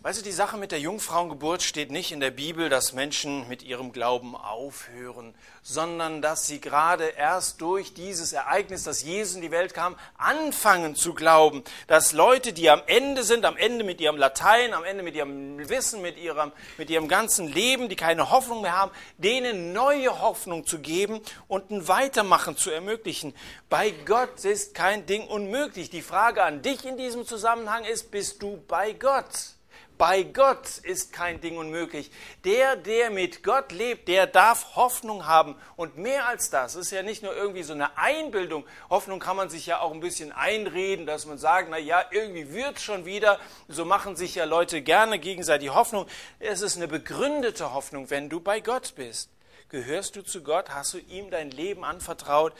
Weißt 0.00 0.20
du, 0.20 0.22
die 0.22 0.30
Sache 0.30 0.56
mit 0.56 0.70
der 0.70 0.78
Jungfrauengeburt 0.78 1.60
steht 1.60 1.90
nicht 1.90 2.12
in 2.12 2.20
der 2.20 2.30
Bibel, 2.30 2.68
dass 2.68 2.92
Menschen 2.92 3.48
mit 3.48 3.64
ihrem 3.64 3.90
Glauben 3.90 4.36
aufhören, 4.36 5.34
sondern 5.64 6.22
dass 6.22 6.46
sie 6.46 6.60
gerade 6.60 7.08
erst 7.08 7.60
durch 7.60 7.94
dieses 7.94 8.32
Ereignis, 8.32 8.84
dass 8.84 9.02
Jesus 9.02 9.34
in 9.34 9.42
die 9.42 9.50
Welt 9.50 9.74
kam, 9.74 9.96
anfangen 10.16 10.94
zu 10.94 11.14
glauben. 11.14 11.64
Dass 11.88 12.12
Leute, 12.12 12.52
die 12.52 12.70
am 12.70 12.80
Ende 12.86 13.24
sind, 13.24 13.44
am 13.44 13.56
Ende 13.56 13.82
mit 13.82 14.00
ihrem 14.00 14.16
Latein, 14.16 14.72
am 14.72 14.84
Ende 14.84 15.02
mit 15.02 15.16
ihrem 15.16 15.68
Wissen, 15.68 16.00
mit 16.00 16.16
ihrem, 16.16 16.52
mit 16.76 16.90
ihrem 16.90 17.08
ganzen 17.08 17.48
Leben, 17.48 17.88
die 17.88 17.96
keine 17.96 18.30
Hoffnung 18.30 18.62
mehr 18.62 18.76
haben, 18.76 18.92
denen 19.16 19.72
neue 19.72 20.20
Hoffnung 20.20 20.64
zu 20.64 20.78
geben 20.78 21.20
und 21.48 21.72
ein 21.72 21.88
Weitermachen 21.88 22.56
zu 22.56 22.70
ermöglichen. 22.70 23.34
Bei 23.68 23.90
Gott 23.90 24.44
ist 24.44 24.74
kein 24.74 25.06
Ding 25.06 25.26
unmöglich. 25.26 25.90
Die 25.90 26.02
Frage 26.02 26.44
an 26.44 26.62
dich 26.62 26.84
in 26.84 26.96
diesem 26.96 27.26
Zusammenhang 27.26 27.84
ist, 27.84 28.12
bist 28.12 28.44
du 28.44 28.62
bei 28.68 28.92
Gott? 28.92 29.57
Bei 29.98 30.22
Gott 30.22 30.78
ist 30.78 31.12
kein 31.12 31.40
Ding 31.40 31.58
unmöglich. 31.58 32.12
Der, 32.44 32.76
der 32.76 33.10
mit 33.10 33.42
Gott 33.42 33.72
lebt, 33.72 34.06
der 34.06 34.28
darf 34.28 34.76
Hoffnung 34.76 35.26
haben. 35.26 35.56
Und 35.74 35.98
mehr 35.98 36.28
als 36.28 36.50
das, 36.50 36.76
ist 36.76 36.92
ja 36.92 37.02
nicht 37.02 37.24
nur 37.24 37.34
irgendwie 37.34 37.64
so 37.64 37.72
eine 37.72 37.98
Einbildung. 37.98 38.64
Hoffnung 38.90 39.18
kann 39.18 39.36
man 39.36 39.50
sich 39.50 39.66
ja 39.66 39.80
auch 39.80 39.92
ein 39.92 39.98
bisschen 39.98 40.30
einreden, 40.30 41.04
dass 41.04 41.26
man 41.26 41.36
sagt, 41.36 41.68
na 41.68 41.78
ja, 41.78 42.04
irgendwie 42.12 42.52
wird's 42.52 42.82
schon 42.82 43.06
wieder. 43.06 43.40
So 43.66 43.84
machen 43.84 44.14
sich 44.14 44.36
ja 44.36 44.44
Leute 44.44 44.82
gerne 44.82 45.18
gegenseitig 45.18 45.74
Hoffnung. 45.74 46.06
Es 46.38 46.60
ist 46.60 46.76
eine 46.76 46.86
begründete 46.86 47.74
Hoffnung, 47.74 48.08
wenn 48.08 48.28
du 48.28 48.40
bei 48.40 48.60
Gott 48.60 48.94
bist. 48.94 49.30
Gehörst 49.68 50.14
du 50.14 50.22
zu 50.22 50.44
Gott? 50.44 50.70
Hast 50.70 50.94
du 50.94 50.98
ihm 50.98 51.30
dein 51.30 51.50
Leben 51.50 51.84
anvertraut? 51.84 52.54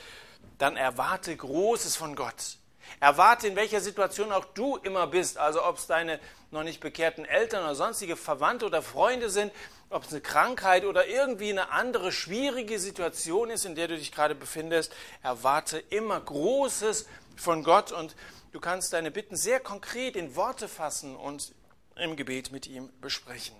Dann 0.58 0.76
erwarte 0.76 1.36
Großes 1.36 1.94
von 1.94 2.16
Gott. 2.16 2.57
Erwarte, 3.00 3.48
in 3.48 3.56
welcher 3.56 3.80
Situation 3.80 4.32
auch 4.32 4.44
du 4.44 4.76
immer 4.76 5.06
bist, 5.06 5.38
also 5.38 5.64
ob 5.64 5.78
es 5.78 5.86
deine 5.86 6.20
noch 6.50 6.62
nicht 6.62 6.80
bekehrten 6.80 7.24
Eltern 7.24 7.64
oder 7.64 7.74
sonstige 7.74 8.16
Verwandte 8.16 8.66
oder 8.66 8.82
Freunde 8.82 9.30
sind, 9.30 9.52
ob 9.90 10.04
es 10.04 10.10
eine 10.10 10.20
Krankheit 10.20 10.84
oder 10.84 11.06
irgendwie 11.06 11.50
eine 11.50 11.70
andere 11.70 12.12
schwierige 12.12 12.78
Situation 12.78 13.50
ist, 13.50 13.64
in 13.64 13.74
der 13.74 13.88
du 13.88 13.96
dich 13.96 14.12
gerade 14.12 14.34
befindest, 14.34 14.94
erwarte 15.22 15.78
immer 15.78 16.20
Großes 16.20 17.06
von 17.36 17.62
Gott 17.62 17.92
und 17.92 18.16
du 18.52 18.60
kannst 18.60 18.92
deine 18.92 19.10
Bitten 19.10 19.36
sehr 19.36 19.60
konkret 19.60 20.16
in 20.16 20.36
Worte 20.36 20.68
fassen 20.68 21.16
und 21.16 21.54
im 21.96 22.16
Gebet 22.16 22.52
mit 22.52 22.66
ihm 22.66 22.90
besprechen. 23.00 23.56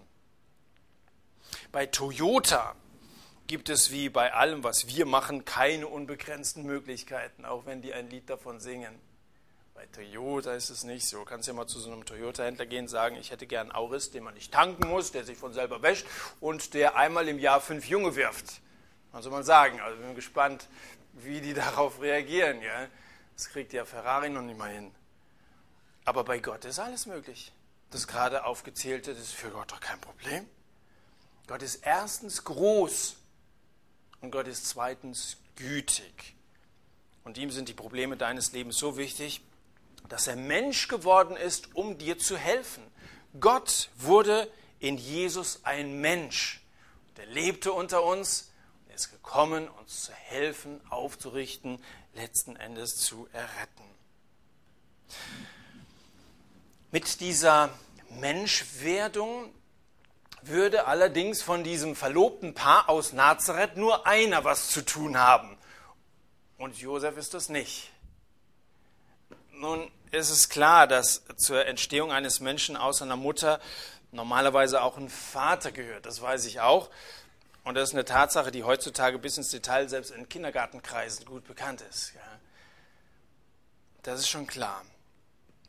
Bei 1.72 1.86
Toyota 1.86 2.74
gibt 3.46 3.70
es 3.70 3.90
wie 3.90 4.10
bei 4.10 4.34
allem, 4.34 4.62
was 4.62 4.88
wir 4.88 5.06
machen, 5.06 5.44
keine 5.44 5.88
unbegrenzten 5.88 6.64
Möglichkeiten, 6.64 7.44
auch 7.44 7.64
wenn 7.64 7.80
die 7.80 7.94
ein 7.94 8.10
Lied 8.10 8.28
davon 8.28 8.60
singen. 8.60 9.00
Bei 9.78 9.86
Toyota 9.86 10.54
ist 10.54 10.70
es 10.70 10.82
nicht 10.82 11.06
so. 11.06 11.18
Du 11.18 11.24
kannst 11.24 11.46
ja 11.46 11.54
mal 11.54 11.68
zu 11.68 11.78
so 11.78 11.92
einem 11.92 12.04
Toyota-Händler 12.04 12.66
gehen 12.66 12.86
und 12.86 12.88
sagen, 12.88 13.14
ich 13.14 13.30
hätte 13.30 13.46
gern 13.46 13.68
einen 13.68 13.76
Auris, 13.76 14.10
den 14.10 14.24
man 14.24 14.34
nicht 14.34 14.52
tanken 14.52 14.88
muss, 14.88 15.12
der 15.12 15.22
sich 15.22 15.38
von 15.38 15.52
selber 15.52 15.82
wäscht 15.82 16.04
und 16.40 16.74
der 16.74 16.96
einmal 16.96 17.28
im 17.28 17.38
Jahr 17.38 17.60
fünf 17.60 17.86
Junge 17.86 18.16
wirft. 18.16 18.60
Soll 19.12 19.30
man 19.30 19.44
sagen? 19.44 19.80
Also 19.80 19.96
bin 20.02 20.16
gespannt, 20.16 20.66
wie 21.12 21.40
die 21.40 21.54
darauf 21.54 22.00
reagieren. 22.00 22.60
Ja? 22.60 22.88
Das 23.36 23.50
kriegt 23.50 23.72
ja 23.72 23.84
Ferrari 23.84 24.30
noch 24.30 24.42
nicht 24.42 24.58
mal 24.58 24.68
hin. 24.68 24.90
Aber 26.04 26.24
bei 26.24 26.40
Gott 26.40 26.64
ist 26.64 26.80
alles 26.80 27.06
möglich. 27.06 27.52
Das 27.92 28.08
gerade 28.08 28.46
aufgezählte, 28.46 29.14
das 29.14 29.22
ist 29.22 29.34
für 29.34 29.50
Gott 29.50 29.70
doch 29.70 29.78
kein 29.78 30.00
Problem. 30.00 30.44
Gott 31.46 31.62
ist 31.62 31.86
erstens 31.86 32.42
groß 32.42 33.14
und 34.22 34.32
Gott 34.32 34.48
ist 34.48 34.66
zweitens 34.66 35.36
gütig. 35.54 36.34
Und 37.22 37.38
ihm 37.38 37.52
sind 37.52 37.68
die 37.68 37.74
Probleme 37.74 38.16
deines 38.16 38.50
Lebens 38.50 38.76
so 38.76 38.96
wichtig, 38.96 39.42
dass 40.08 40.26
er 40.26 40.36
Mensch 40.36 40.88
geworden 40.88 41.36
ist, 41.36 41.74
um 41.74 41.98
dir 41.98 42.18
zu 42.18 42.36
helfen. 42.36 42.82
Gott 43.40 43.90
wurde 43.96 44.50
in 44.80 44.96
Jesus 44.96 45.60
ein 45.64 46.00
Mensch. 46.00 46.60
Der 47.16 47.26
lebte 47.26 47.72
unter 47.72 48.04
uns, 48.04 48.50
er 48.88 48.94
ist 48.94 49.10
gekommen, 49.10 49.68
uns 49.68 50.04
zu 50.04 50.12
helfen, 50.12 50.80
aufzurichten, 50.88 51.82
letzten 52.14 52.56
Endes 52.56 52.96
zu 52.96 53.28
erretten. 53.32 53.84
Mit 56.90 57.20
dieser 57.20 57.70
Menschwerdung 58.10 59.52
würde 60.42 60.86
allerdings 60.86 61.42
von 61.42 61.64
diesem 61.64 61.96
verlobten 61.96 62.54
Paar 62.54 62.88
aus 62.88 63.12
Nazareth 63.12 63.76
nur 63.76 64.06
einer 64.06 64.44
was 64.44 64.70
zu 64.70 64.84
tun 64.84 65.18
haben. 65.18 65.58
Und 66.56 66.78
Josef 66.78 67.16
ist 67.16 67.34
das 67.34 67.48
nicht. 67.48 67.90
Nun 69.58 69.90
ist 70.12 70.30
es 70.30 70.48
klar, 70.48 70.86
dass 70.86 71.24
zur 71.36 71.66
Entstehung 71.66 72.12
eines 72.12 72.38
Menschen 72.38 72.76
aus 72.76 73.02
einer 73.02 73.16
Mutter 73.16 73.58
normalerweise 74.12 74.82
auch 74.82 74.96
ein 74.96 75.08
Vater 75.08 75.72
gehört. 75.72 76.06
Das 76.06 76.22
weiß 76.22 76.44
ich 76.44 76.60
auch. 76.60 76.90
Und 77.64 77.74
das 77.74 77.88
ist 77.88 77.94
eine 77.94 78.04
Tatsache, 78.04 78.52
die 78.52 78.62
heutzutage 78.62 79.18
bis 79.18 79.36
ins 79.36 79.50
Detail 79.50 79.88
selbst 79.88 80.12
in 80.12 80.28
Kindergartenkreisen 80.28 81.26
gut 81.26 81.44
bekannt 81.44 81.80
ist. 81.90 82.12
Das 84.02 84.20
ist 84.20 84.28
schon 84.28 84.46
klar. 84.46 84.82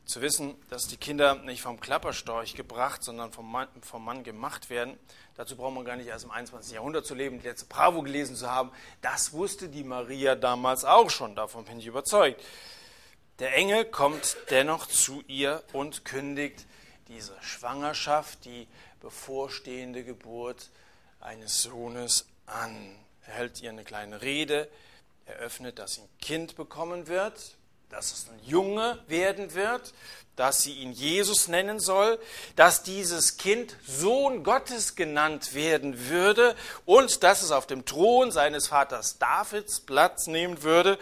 Zu 0.06 0.22
wissen, 0.22 0.56
dass 0.70 0.88
die 0.88 0.98
Kinder 0.98 1.36
nicht 1.36 1.64
vom 1.64 1.80
Klapperstorch 1.80 2.54
gebracht, 2.54 3.04
sondern 3.04 3.32
vom 3.32 3.52
Mann, 3.52 3.68
vom 3.82 4.06
Mann 4.06 4.24
gemacht 4.24 4.70
werden, 4.70 5.00
dazu 5.36 5.56
braucht 5.56 5.74
man 5.74 5.84
gar 5.86 5.96
nicht 5.96 6.08
erst 6.08 6.26
im 6.26 6.32
21. 6.32 6.74
Jahrhundert 6.74 7.08
zu 7.08 7.16
leben, 7.16 7.40
die 7.40 7.48
letzte 7.48 7.66
Bravo 7.66 8.04
gelesen 8.04 8.36
zu 8.36 8.52
haben. 8.52 8.72
Das 9.02 9.34
wusste 9.34 9.68
die 9.68 9.84
Maria 9.84 10.36
damals 10.36 10.86
auch 10.86 11.10
schon, 11.10 11.36
davon 11.36 11.66
bin 11.66 11.80
ich 11.80 11.88
überzeugt. 11.88 12.40
Der 13.40 13.56
Engel 13.56 13.86
kommt 13.86 14.36
dennoch 14.50 14.86
zu 14.86 15.24
ihr 15.28 15.64
und 15.72 16.04
kündigt 16.04 16.66
diese 17.08 17.42
Schwangerschaft, 17.42 18.44
die 18.44 18.68
bevorstehende 19.00 20.04
Geburt 20.04 20.70
eines 21.22 21.62
Sohnes 21.62 22.28
an. 22.46 22.94
Er 23.26 23.36
hält 23.36 23.62
ihr 23.62 23.70
eine 23.70 23.86
kleine 23.86 24.22
Rede, 24.22 24.70
eröffnet, 25.26 25.80
dass 25.80 25.94
sie 25.94 26.02
ein 26.02 26.10
Kind 26.20 26.58
bekommen 26.58 27.08
wird, 27.08 27.56
dass 27.90 28.12
es 28.12 28.30
ein 28.30 28.40
Junge 28.44 29.00
werden 29.08 29.54
wird, 29.54 29.94
dass 30.36 30.62
sie 30.62 30.74
ihn 30.74 30.94
Jesus 30.94 31.50
nennen 31.50 31.80
soll, 31.80 32.18
dass 32.56 32.82
dieses 32.84 33.36
Kind 33.36 33.76
Sohn 33.86 34.44
Gottes 34.44 34.96
genannt 34.96 35.54
werden 35.54 36.08
würde 36.08 36.56
und 36.86 37.24
dass 37.24 37.42
es 37.44 37.52
auf 37.52 37.68
dem 37.68 37.84
Thron 37.84 38.32
seines 38.32 38.68
Vaters 38.68 39.18
Davids 39.18 39.82
Platz 39.82 40.28
nehmen 40.28 40.64
würde 40.64 40.98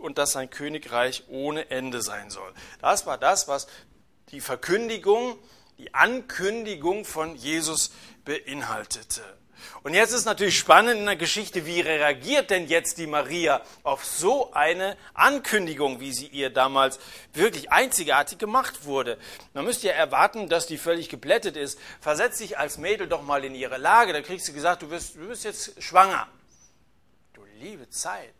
und 0.00 0.18
dass 0.18 0.32
sein 0.32 0.50
Königreich 0.50 1.24
ohne 1.28 1.70
Ende 1.70 2.02
sein 2.02 2.30
soll. 2.30 2.52
Das 2.80 3.06
war 3.06 3.16
das, 3.16 3.46
was 3.46 3.68
die 4.32 4.40
Verkündigung, 4.40 5.38
die 5.78 5.94
Ankündigung 5.94 7.04
von 7.04 7.36
Jesus 7.36 7.92
beinhaltete. 8.24 9.22
Und 9.82 9.94
jetzt 9.94 10.12
ist 10.12 10.24
natürlich 10.24 10.58
spannend 10.58 11.00
in 11.00 11.06
der 11.06 11.16
Geschichte, 11.16 11.66
wie 11.66 11.80
reagiert 11.80 12.50
denn 12.50 12.66
jetzt 12.66 12.98
die 12.98 13.06
Maria 13.06 13.62
auf 13.82 14.04
so 14.04 14.52
eine 14.52 14.96
Ankündigung, 15.14 16.00
wie 16.00 16.12
sie 16.12 16.26
ihr 16.26 16.50
damals 16.50 16.98
wirklich 17.32 17.72
einzigartig 17.72 18.38
gemacht 18.38 18.84
wurde. 18.84 19.18
Man 19.54 19.64
müsste 19.64 19.88
ja 19.88 19.94
erwarten, 19.94 20.48
dass 20.48 20.66
die 20.66 20.78
völlig 20.78 21.08
geblättet 21.08 21.56
ist. 21.56 21.78
Versetz 22.00 22.38
dich 22.38 22.58
als 22.58 22.78
Mädel 22.78 23.08
doch 23.08 23.22
mal 23.22 23.44
in 23.44 23.54
ihre 23.54 23.78
Lage, 23.78 24.12
da 24.12 24.22
kriegst 24.22 24.48
du 24.48 24.52
gesagt, 24.52 24.82
du 24.82 24.88
bist, 24.88 25.16
du 25.16 25.28
bist 25.28 25.44
jetzt 25.44 25.82
schwanger. 25.82 26.28
Du 27.32 27.42
liebe 27.60 27.88
Zeit. 27.90 28.34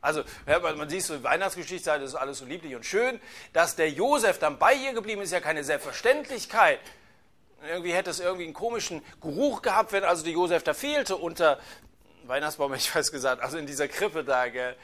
Also, 0.00 0.22
man 0.46 0.88
sieht 0.88 1.02
so, 1.02 1.20
Weihnachtsgeschichte, 1.24 1.90
das 1.90 2.10
ist 2.10 2.14
alles 2.14 2.38
so 2.38 2.44
lieblich 2.44 2.76
und 2.76 2.86
schön. 2.86 3.20
Dass 3.52 3.74
der 3.74 3.90
Josef 3.90 4.38
dann 4.38 4.56
bei 4.56 4.74
ihr 4.74 4.92
geblieben 4.92 5.20
ist, 5.20 5.28
ist 5.28 5.32
ja 5.32 5.40
keine 5.40 5.64
Selbstverständlichkeit. 5.64 6.78
Irgendwie 7.68 7.92
hätte 7.92 8.10
es 8.10 8.20
irgendwie 8.20 8.44
einen 8.44 8.54
komischen 8.54 9.02
Geruch 9.20 9.62
gehabt, 9.62 9.92
wenn 9.92 10.04
also 10.04 10.22
der 10.22 10.32
Josef 10.32 10.62
da 10.62 10.74
fehlte 10.74 11.16
unter 11.16 11.58
Weihnachtsbaum, 12.24 12.74
ich 12.74 12.94
weiß 12.94 13.12
gesagt, 13.12 13.42
also 13.42 13.58
in 13.58 13.66
dieser 13.66 13.88
Krippe 13.88 14.24
da. 14.24 14.48
Gell. 14.48 14.76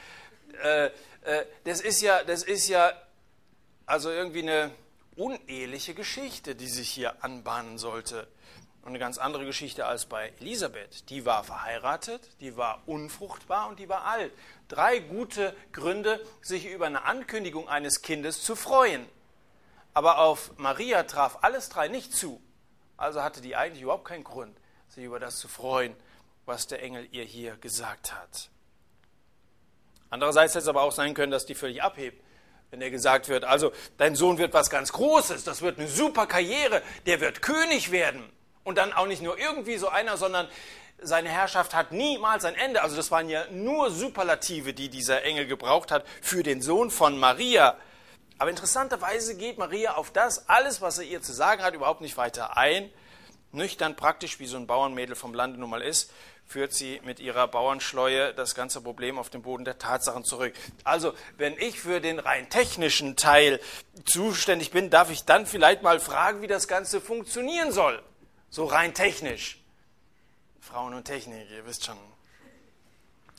Äh, 0.62 0.86
äh, 0.86 1.46
das 1.64 1.80
ist 1.80 2.00
ja, 2.00 2.24
das 2.24 2.42
ist 2.42 2.68
ja 2.68 2.92
also 3.86 4.10
irgendwie 4.10 4.42
eine 4.42 4.70
uneheliche 5.16 5.94
Geschichte, 5.94 6.54
die 6.54 6.68
sich 6.68 6.90
hier 6.90 7.22
anbahnen 7.24 7.78
sollte. 7.78 8.26
Und 8.82 8.88
eine 8.88 8.98
ganz 8.98 9.18
andere 9.18 9.44
Geschichte 9.44 9.86
als 9.86 10.06
bei 10.06 10.32
Elisabeth. 10.40 11.08
Die 11.08 11.24
war 11.24 11.44
verheiratet, 11.44 12.28
die 12.40 12.56
war 12.56 12.82
unfruchtbar 12.86 13.68
und 13.68 13.78
die 13.78 13.88
war 13.88 14.04
alt. 14.04 14.32
Drei 14.66 14.98
gute 14.98 15.54
Gründe, 15.70 16.20
sich 16.40 16.66
über 16.66 16.86
eine 16.86 17.04
Ankündigung 17.04 17.68
eines 17.68 18.02
Kindes 18.02 18.42
zu 18.42 18.56
freuen. 18.56 19.06
Aber 19.94 20.18
auf 20.18 20.56
Maria 20.56 21.04
traf 21.04 21.38
alles 21.42 21.68
drei 21.68 21.86
nicht 21.86 22.12
zu. 22.12 22.40
Also 22.96 23.22
hatte 23.22 23.40
die 23.40 23.56
eigentlich 23.56 23.82
überhaupt 23.82 24.04
keinen 24.04 24.24
Grund, 24.24 24.56
sich 24.88 25.04
über 25.04 25.18
das 25.18 25.38
zu 25.38 25.48
freuen, 25.48 25.94
was 26.46 26.66
der 26.66 26.82
Engel 26.82 27.08
ihr 27.12 27.24
hier 27.24 27.56
gesagt 27.56 28.12
hat. 28.12 28.50
Andererseits 30.10 30.54
hätte 30.54 30.64
es 30.64 30.68
aber 30.68 30.82
auch 30.82 30.92
sein 30.92 31.14
können, 31.14 31.32
dass 31.32 31.46
die 31.46 31.54
völlig 31.54 31.82
abhebt, 31.82 32.22
wenn 32.70 32.82
er 32.82 32.90
gesagt 32.90 33.28
wird, 33.28 33.44
also 33.44 33.72
dein 33.96 34.14
Sohn 34.14 34.38
wird 34.38 34.52
was 34.52 34.70
ganz 34.70 34.92
Großes, 34.92 35.44
das 35.44 35.62
wird 35.62 35.78
eine 35.78 35.88
super 35.88 36.26
Karriere, 36.26 36.82
der 37.06 37.20
wird 37.20 37.42
König 37.42 37.90
werden. 37.90 38.30
Und 38.64 38.78
dann 38.78 38.92
auch 38.92 39.06
nicht 39.06 39.22
nur 39.22 39.38
irgendwie 39.38 39.76
so 39.76 39.88
einer, 39.88 40.16
sondern 40.16 40.48
seine 41.00 41.28
Herrschaft 41.28 41.74
hat 41.74 41.92
niemals 41.92 42.44
ein 42.44 42.54
Ende. 42.54 42.82
Also 42.82 42.96
das 42.96 43.10
waren 43.10 43.28
ja 43.28 43.44
nur 43.50 43.90
Superlative, 43.90 44.72
die 44.72 44.88
dieser 44.88 45.22
Engel 45.22 45.46
gebraucht 45.46 45.90
hat 45.90 46.06
für 46.20 46.42
den 46.42 46.62
Sohn 46.62 46.90
von 46.90 47.18
Maria. 47.18 47.76
Aber 48.42 48.50
interessanterweise 48.50 49.36
geht 49.36 49.56
Maria 49.56 49.94
auf 49.94 50.10
das 50.10 50.48
alles, 50.48 50.80
was 50.80 50.98
er 50.98 51.04
ihr 51.04 51.22
zu 51.22 51.32
sagen 51.32 51.62
hat, 51.62 51.74
überhaupt 51.74 52.00
nicht 52.00 52.16
weiter 52.16 52.56
ein. 52.56 52.90
Nüchtern 53.52 53.94
praktisch, 53.94 54.40
wie 54.40 54.46
so 54.46 54.56
ein 54.56 54.66
Bauernmädel 54.66 55.14
vom 55.14 55.32
Lande 55.32 55.60
nun 55.60 55.70
mal 55.70 55.80
ist, 55.80 56.10
führt 56.44 56.72
sie 56.72 57.00
mit 57.04 57.20
ihrer 57.20 57.46
Bauernschleue 57.46 58.34
das 58.34 58.56
ganze 58.56 58.80
Problem 58.80 59.16
auf 59.16 59.30
den 59.30 59.42
Boden 59.42 59.64
der 59.64 59.78
Tatsachen 59.78 60.24
zurück. 60.24 60.54
Also, 60.82 61.14
wenn 61.36 61.56
ich 61.56 61.78
für 61.78 62.00
den 62.00 62.18
rein 62.18 62.50
technischen 62.50 63.14
Teil 63.14 63.60
zuständig 64.06 64.72
bin, 64.72 64.90
darf 64.90 65.12
ich 65.12 65.24
dann 65.24 65.46
vielleicht 65.46 65.82
mal 65.82 66.00
fragen, 66.00 66.42
wie 66.42 66.48
das 66.48 66.66
Ganze 66.66 67.00
funktionieren 67.00 67.70
soll. 67.70 68.02
So 68.50 68.64
rein 68.64 68.92
technisch. 68.92 69.62
Frauen 70.58 70.94
und 70.94 71.04
Technik, 71.04 71.48
ihr 71.48 71.64
wisst 71.64 71.84
schon. 71.86 71.96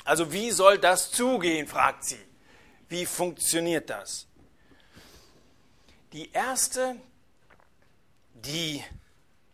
Also, 0.05 0.31
wie 0.31 0.51
soll 0.51 0.77
das 0.77 1.11
zugehen, 1.11 1.67
fragt 1.67 2.05
sie. 2.05 2.23
Wie 2.87 3.05
funktioniert 3.05 3.89
das? 3.89 4.27
Die 6.13 6.31
erste, 6.31 6.95
die 8.33 8.83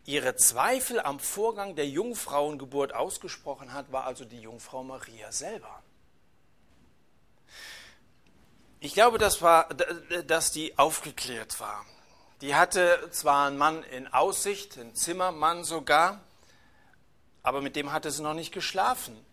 ihre 0.05 0.35
Zweifel 0.35 0.99
am 0.99 1.19
Vorgang 1.19 1.75
der 1.75 1.87
Jungfrauengeburt 1.87 2.93
ausgesprochen 2.93 3.73
hat, 3.73 3.91
war 3.91 4.05
also 4.05 4.25
die 4.25 4.41
Jungfrau 4.41 4.83
Maria 4.83 5.31
selber. 5.31 5.81
Ich 8.81 8.93
glaube, 8.93 9.17
das 9.17 9.41
war, 9.41 9.69
dass 10.27 10.51
die 10.51 10.77
aufgeklärt 10.77 11.59
war. 11.59 11.85
Die 12.41 12.55
hatte 12.55 13.09
zwar 13.11 13.47
einen 13.47 13.57
Mann 13.57 13.83
in 13.83 14.07
Aussicht, 14.07 14.77
einen 14.77 14.95
Zimmermann 14.95 15.63
sogar, 15.63 16.21
aber 17.43 17.61
mit 17.61 17.75
dem 17.75 17.91
hatte 17.91 18.11
sie 18.11 18.21
noch 18.21 18.33
nicht 18.33 18.53
geschlafen 18.53 19.25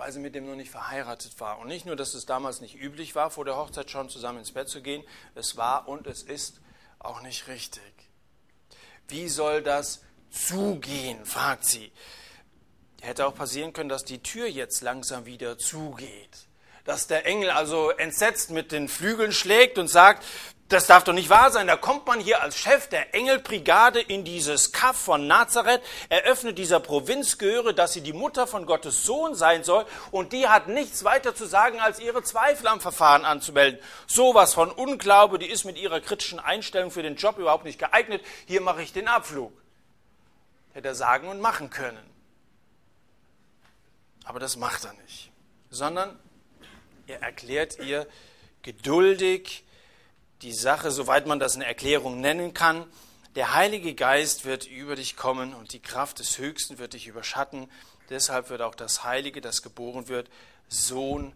weil 0.00 0.12
sie 0.12 0.18
mit 0.18 0.34
dem 0.34 0.46
noch 0.46 0.56
nicht 0.56 0.70
verheiratet 0.70 1.38
war. 1.40 1.58
Und 1.58 1.68
nicht 1.68 1.84
nur, 1.84 1.94
dass 1.94 2.14
es 2.14 2.24
damals 2.24 2.62
nicht 2.62 2.74
üblich 2.74 3.14
war, 3.14 3.30
vor 3.30 3.44
der 3.44 3.58
Hochzeit 3.58 3.90
schon 3.90 4.08
zusammen 4.08 4.38
ins 4.38 4.52
Bett 4.52 4.66
zu 4.66 4.80
gehen, 4.80 5.04
es 5.34 5.58
war 5.58 5.88
und 5.88 6.06
es 6.06 6.22
ist 6.22 6.62
auch 7.00 7.20
nicht 7.22 7.48
richtig. 7.48 7.82
Wie 9.08 9.28
soll 9.28 9.62
das 9.62 10.02
zugehen, 10.30 11.24
fragt 11.24 11.64
sie. 11.64 11.90
Hätte 13.00 13.26
auch 13.26 13.34
passieren 13.34 13.72
können, 13.72 13.88
dass 13.88 14.04
die 14.04 14.22
Tür 14.22 14.46
jetzt 14.46 14.82
langsam 14.82 15.26
wieder 15.26 15.58
zugeht. 15.58 16.46
Dass 16.84 17.06
der 17.06 17.26
Engel 17.26 17.50
also 17.50 17.90
entsetzt 17.90 18.50
mit 18.50 18.72
den 18.72 18.88
Flügeln 18.88 19.32
schlägt 19.32 19.78
und 19.78 19.88
sagt, 19.88 20.24
das 20.70 20.86
darf 20.86 21.04
doch 21.04 21.12
nicht 21.12 21.28
wahr 21.28 21.50
sein. 21.50 21.66
Da 21.66 21.76
kommt 21.76 22.06
man 22.06 22.20
hier 22.20 22.42
als 22.42 22.56
Chef 22.56 22.88
der 22.88 23.14
Engelbrigade 23.14 24.00
in 24.00 24.24
dieses 24.24 24.72
Kaff 24.72 24.96
von 24.96 25.26
Nazareth, 25.26 25.82
eröffnet 26.08 26.58
dieser 26.58 26.80
Provinz 26.80 27.38
gehöre, 27.38 27.72
dass 27.72 27.92
sie 27.92 28.00
die 28.00 28.12
Mutter 28.12 28.46
von 28.46 28.66
Gottes 28.66 29.04
Sohn 29.04 29.34
sein 29.34 29.64
soll 29.64 29.84
und 30.12 30.32
die 30.32 30.48
hat 30.48 30.68
nichts 30.68 31.02
weiter 31.02 31.34
zu 31.34 31.46
sagen, 31.46 31.80
als 31.80 31.98
ihre 31.98 32.22
Zweifel 32.22 32.68
am 32.68 32.80
Verfahren 32.80 33.24
anzumelden. 33.24 33.80
Sowas 34.06 34.54
von 34.54 34.70
Unglaube, 34.70 35.38
die 35.38 35.50
ist 35.50 35.64
mit 35.64 35.76
ihrer 35.76 36.00
kritischen 36.00 36.38
Einstellung 36.38 36.90
für 36.90 37.02
den 37.02 37.16
Job 37.16 37.38
überhaupt 37.38 37.64
nicht 37.64 37.78
geeignet. 37.78 38.22
Hier 38.46 38.60
mache 38.60 38.82
ich 38.82 38.92
den 38.92 39.08
Abflug. 39.08 39.52
Hätte 40.72 40.88
er 40.88 40.94
sagen 40.94 41.28
und 41.28 41.40
machen 41.40 41.70
können. 41.70 41.98
Aber 44.24 44.38
das 44.38 44.56
macht 44.56 44.84
er 44.84 44.92
nicht, 45.02 45.32
sondern 45.70 46.16
er 47.08 47.22
erklärt 47.22 47.80
ihr 47.80 48.06
geduldig, 48.62 49.64
die 50.42 50.52
Sache, 50.52 50.90
soweit 50.90 51.26
man 51.26 51.38
das 51.38 51.54
eine 51.54 51.66
Erklärung 51.66 52.20
nennen 52.20 52.54
kann. 52.54 52.86
Der 53.36 53.54
Heilige 53.54 53.94
Geist 53.94 54.44
wird 54.44 54.66
über 54.66 54.96
dich 54.96 55.16
kommen 55.16 55.54
und 55.54 55.72
die 55.72 55.80
Kraft 55.80 56.18
des 56.18 56.38
Höchsten 56.38 56.78
wird 56.78 56.94
dich 56.94 57.06
überschatten. 57.06 57.70
Deshalb 58.08 58.50
wird 58.50 58.62
auch 58.62 58.74
das 58.74 59.04
Heilige, 59.04 59.40
das 59.40 59.62
geboren 59.62 60.08
wird, 60.08 60.28
Sohn 60.68 61.32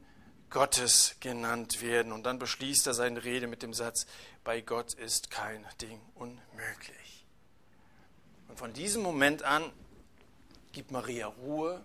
Gottes 0.50 1.16
genannt 1.20 1.82
werden. 1.82 2.12
Und 2.12 2.24
dann 2.24 2.38
beschließt 2.38 2.86
er 2.86 2.94
seine 2.94 3.22
Rede 3.24 3.46
mit 3.46 3.62
dem 3.62 3.74
Satz, 3.74 4.06
bei 4.42 4.60
Gott 4.60 4.94
ist 4.94 5.30
kein 5.30 5.64
Ding 5.80 6.00
unmöglich. 6.14 7.26
Und 8.48 8.58
von 8.58 8.72
diesem 8.72 9.02
Moment 9.02 9.42
an 9.42 9.72
gibt 10.72 10.90
Maria 10.90 11.26
Ruhe 11.26 11.84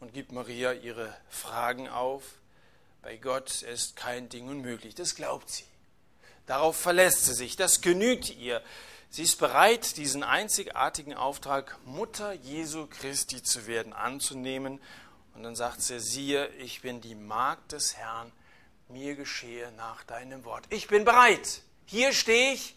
und 0.00 0.12
gibt 0.12 0.32
Maria 0.32 0.72
ihre 0.72 1.16
Fragen 1.28 1.88
auf. 1.88 2.24
Bei 3.02 3.16
Gott 3.16 3.62
ist 3.62 3.96
kein 3.96 4.28
Ding 4.28 4.48
unmöglich. 4.48 4.94
Das 4.94 5.14
glaubt 5.14 5.50
sie. 5.50 5.64
Darauf 6.46 6.76
verlässt 6.76 7.26
sie 7.26 7.34
sich. 7.34 7.56
Das 7.56 7.80
genügt 7.80 8.30
ihr. 8.36 8.62
Sie 9.10 9.22
ist 9.22 9.38
bereit, 9.38 9.96
diesen 9.98 10.22
einzigartigen 10.22 11.14
Auftrag, 11.14 11.76
Mutter 11.84 12.32
Jesu 12.32 12.86
Christi 12.86 13.42
zu 13.42 13.66
werden, 13.66 13.92
anzunehmen. 13.92 14.80
Und 15.34 15.42
dann 15.42 15.54
sagt 15.54 15.82
sie, 15.82 16.00
siehe, 16.00 16.48
ich 16.58 16.80
bin 16.80 17.00
die 17.00 17.14
Magd 17.14 17.72
des 17.72 17.96
Herrn, 17.96 18.32
mir 18.88 19.14
geschehe 19.14 19.70
nach 19.72 20.02
deinem 20.04 20.44
Wort. 20.44 20.64
Ich 20.70 20.88
bin 20.88 21.04
bereit. 21.04 21.62
Hier 21.86 22.12
stehe 22.12 22.54
ich 22.54 22.74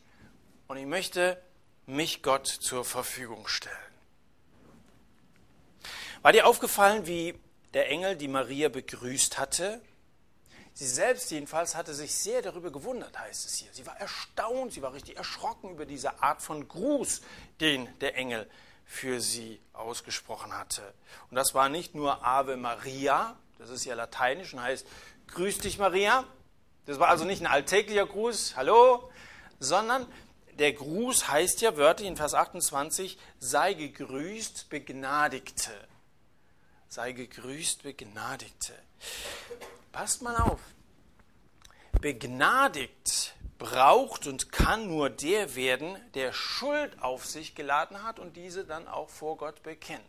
und 0.68 0.78
ich 0.78 0.86
möchte 0.86 1.42
mich 1.86 2.22
Gott 2.22 2.48
zur 2.48 2.84
Verfügung 2.84 3.48
stellen. 3.48 3.76
War 6.22 6.32
dir 6.32 6.48
aufgefallen, 6.48 7.08
wie 7.08 7.36
der 7.74 7.90
Engel 7.90 8.16
die 8.16 8.28
Maria 8.28 8.70
begrüßt 8.70 9.38
hatte? 9.38 9.82
Sie 10.78 10.88
selbst 10.88 11.32
jedenfalls 11.32 11.74
hatte 11.74 11.94
sich 11.94 12.14
sehr 12.14 12.42
darüber 12.42 12.70
gewundert, 12.70 13.18
heißt 13.18 13.46
es 13.46 13.56
hier. 13.56 13.70
Sie 13.72 13.88
war 13.88 13.98
erstaunt, 13.98 14.74
sie 14.74 14.82
war 14.82 14.94
richtig 14.94 15.16
erschrocken 15.16 15.72
über 15.72 15.86
diese 15.86 16.22
Art 16.22 16.42
von 16.42 16.68
Gruß, 16.68 17.22
den 17.62 17.88
der 18.02 18.18
Engel 18.18 18.50
für 18.84 19.22
sie 19.22 19.62
ausgesprochen 19.72 20.52
hatte. 20.52 20.82
Und 21.30 21.38
das 21.38 21.54
war 21.54 21.70
nicht 21.70 21.96
nur 21.96 22.26
Ave 22.26 22.58
Maria, 22.58 23.38
das 23.58 23.70
ist 23.70 23.86
ja 23.86 23.96
lateinisch 23.96 24.54
und 24.54 24.62
heißt 24.62 24.86
Grüß 25.28 25.60
dich 25.60 25.78
Maria. 25.78 26.26
Das 26.86 27.00
war 27.00 27.08
also 27.08 27.24
nicht 27.24 27.42
ein 27.42 27.48
alltäglicher 27.48 28.06
Gruß, 28.06 28.58
hallo, 28.58 29.10
sondern 29.60 30.06
der 30.60 30.74
Gruß 30.74 31.30
heißt 31.30 31.62
ja 31.62 31.78
wörtlich 31.78 32.10
in 32.10 32.18
Vers 32.18 32.34
28, 32.34 33.18
sei 33.40 33.76
gegrüßt, 33.76 34.70
Begnadigte. 34.70 35.72
Sei 36.90 37.14
gegrüßt, 37.14 37.84
Begnadigte. 37.84 38.74
Passt 39.96 40.22
mal 40.22 40.36
auf. 40.36 40.60
Begnadigt 42.02 43.34
braucht 43.58 44.28
und 44.28 44.52
kann 44.52 44.90
nur 44.90 45.10
der 45.10 45.56
werden, 45.56 45.96
der 46.16 46.34
Schuld 46.34 47.02
auf 47.02 47.26
sich 47.26 47.56
geladen 47.56 48.04
hat 48.04 48.20
und 48.20 48.36
diese 48.36 48.66
dann 48.66 48.90
auch 48.90 49.08
vor 49.08 49.38
Gott 49.38 49.64
bekennt. 49.64 50.02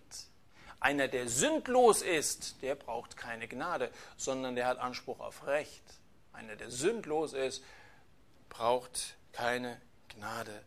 Einer, 0.81 1.07
der 1.07 1.29
sündlos 1.29 2.03
ist, 2.03 2.62
der 2.62 2.75
braucht 2.75 3.16
keine 3.16 3.46
Gnade, 3.46 3.92
sondern 4.16 4.57
der 4.57 4.66
hat 4.66 4.79
Anspruch 4.79 5.20
auf 5.20 5.46
Recht. 5.46 5.85
Einer, 6.33 6.57
der 6.57 6.72
sündlos 6.72 7.33
ist, 7.33 7.62
braucht 8.49 9.14
keine 9.31 9.81
Gnade. 10.09 10.64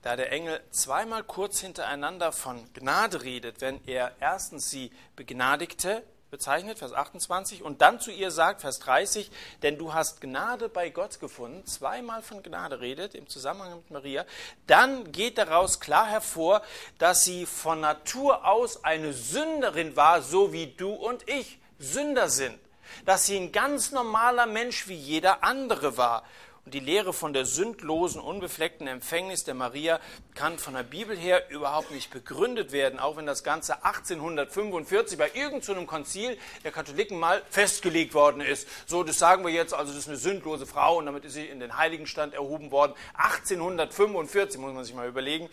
Da 0.00 0.16
der 0.16 0.32
Engel 0.32 0.58
zweimal 0.70 1.22
kurz 1.22 1.60
hintereinander 1.60 2.32
von 2.32 2.72
Gnade 2.72 3.22
redet, 3.22 3.60
wenn 3.60 3.86
er 3.86 4.16
erstens 4.20 4.70
sie 4.70 4.90
begnadigte, 5.16 6.02
bezeichnet, 6.32 6.78
Vers 6.78 6.94
28, 6.94 7.62
und 7.62 7.82
dann 7.82 8.00
zu 8.00 8.10
ihr 8.10 8.30
sagt, 8.30 8.62
Vers 8.62 8.78
30, 8.80 9.30
denn 9.62 9.76
du 9.76 9.92
hast 9.92 10.22
Gnade 10.22 10.70
bei 10.70 10.88
Gott 10.88 11.20
gefunden, 11.20 11.64
zweimal 11.66 12.22
von 12.22 12.42
Gnade 12.42 12.80
redet 12.80 13.14
im 13.14 13.28
Zusammenhang 13.28 13.76
mit 13.76 13.90
Maria, 13.90 14.24
dann 14.66 15.12
geht 15.12 15.36
daraus 15.36 15.78
klar 15.78 16.06
hervor, 16.06 16.62
dass 16.98 17.24
sie 17.24 17.44
von 17.44 17.80
Natur 17.80 18.46
aus 18.46 18.82
eine 18.82 19.12
Sünderin 19.12 19.94
war, 19.94 20.22
so 20.22 20.54
wie 20.54 20.68
du 20.68 20.94
und 20.94 21.28
ich 21.28 21.60
Sünder 21.78 22.30
sind, 22.30 22.58
dass 23.04 23.26
sie 23.26 23.36
ein 23.36 23.52
ganz 23.52 23.92
normaler 23.92 24.46
Mensch 24.46 24.88
wie 24.88 24.96
jeder 24.96 25.44
andere 25.44 25.98
war. 25.98 26.24
Und 26.64 26.74
die 26.74 26.80
Lehre 26.80 27.12
von 27.12 27.32
der 27.32 27.44
sündlosen, 27.44 28.20
unbefleckten 28.20 28.86
Empfängnis 28.86 29.42
der 29.42 29.54
Maria 29.54 29.98
kann 30.34 30.58
von 30.58 30.74
der 30.74 30.84
Bibel 30.84 31.16
her 31.16 31.50
überhaupt 31.50 31.90
nicht 31.90 32.12
begründet 32.12 32.70
werden, 32.70 33.00
auch 33.00 33.16
wenn 33.16 33.26
das 33.26 33.42
Ganze 33.42 33.84
1845 33.84 35.18
bei 35.18 35.32
irgendeinem 35.34 35.88
Konzil 35.88 36.38
der 36.62 36.70
Katholiken 36.70 37.18
mal 37.18 37.42
festgelegt 37.50 38.14
worden 38.14 38.40
ist. 38.40 38.68
So, 38.86 39.02
das 39.02 39.18
sagen 39.18 39.44
wir 39.44 39.52
jetzt, 39.52 39.74
also 39.74 39.90
das 39.92 40.02
ist 40.02 40.08
eine 40.08 40.16
sündlose 40.16 40.66
Frau 40.66 40.98
und 40.98 41.06
damit 41.06 41.24
ist 41.24 41.32
sie 41.32 41.46
in 41.46 41.58
den 41.58 41.76
Heiligenstand 41.76 42.32
erhoben 42.32 42.70
worden. 42.70 42.94
1845 43.14 44.60
muss 44.60 44.72
man 44.72 44.84
sich 44.84 44.94
mal 44.94 45.08
überlegen. 45.08 45.50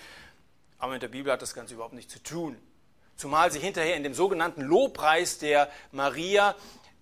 Aber 0.78 0.94
mit 0.94 1.02
der 1.02 1.08
Bibel 1.08 1.32
hat 1.32 1.42
das 1.42 1.56
Ganze 1.56 1.74
überhaupt 1.74 1.96
nichts 1.96 2.14
zu 2.14 2.22
tun. 2.22 2.56
Zumal 3.20 3.52
sie 3.52 3.60
hinterher 3.60 3.98
in 3.98 4.04
dem 4.04 4.14
sogenannten 4.14 4.62
Lobpreis 4.62 5.40
der 5.40 5.70
Maria 5.92 6.56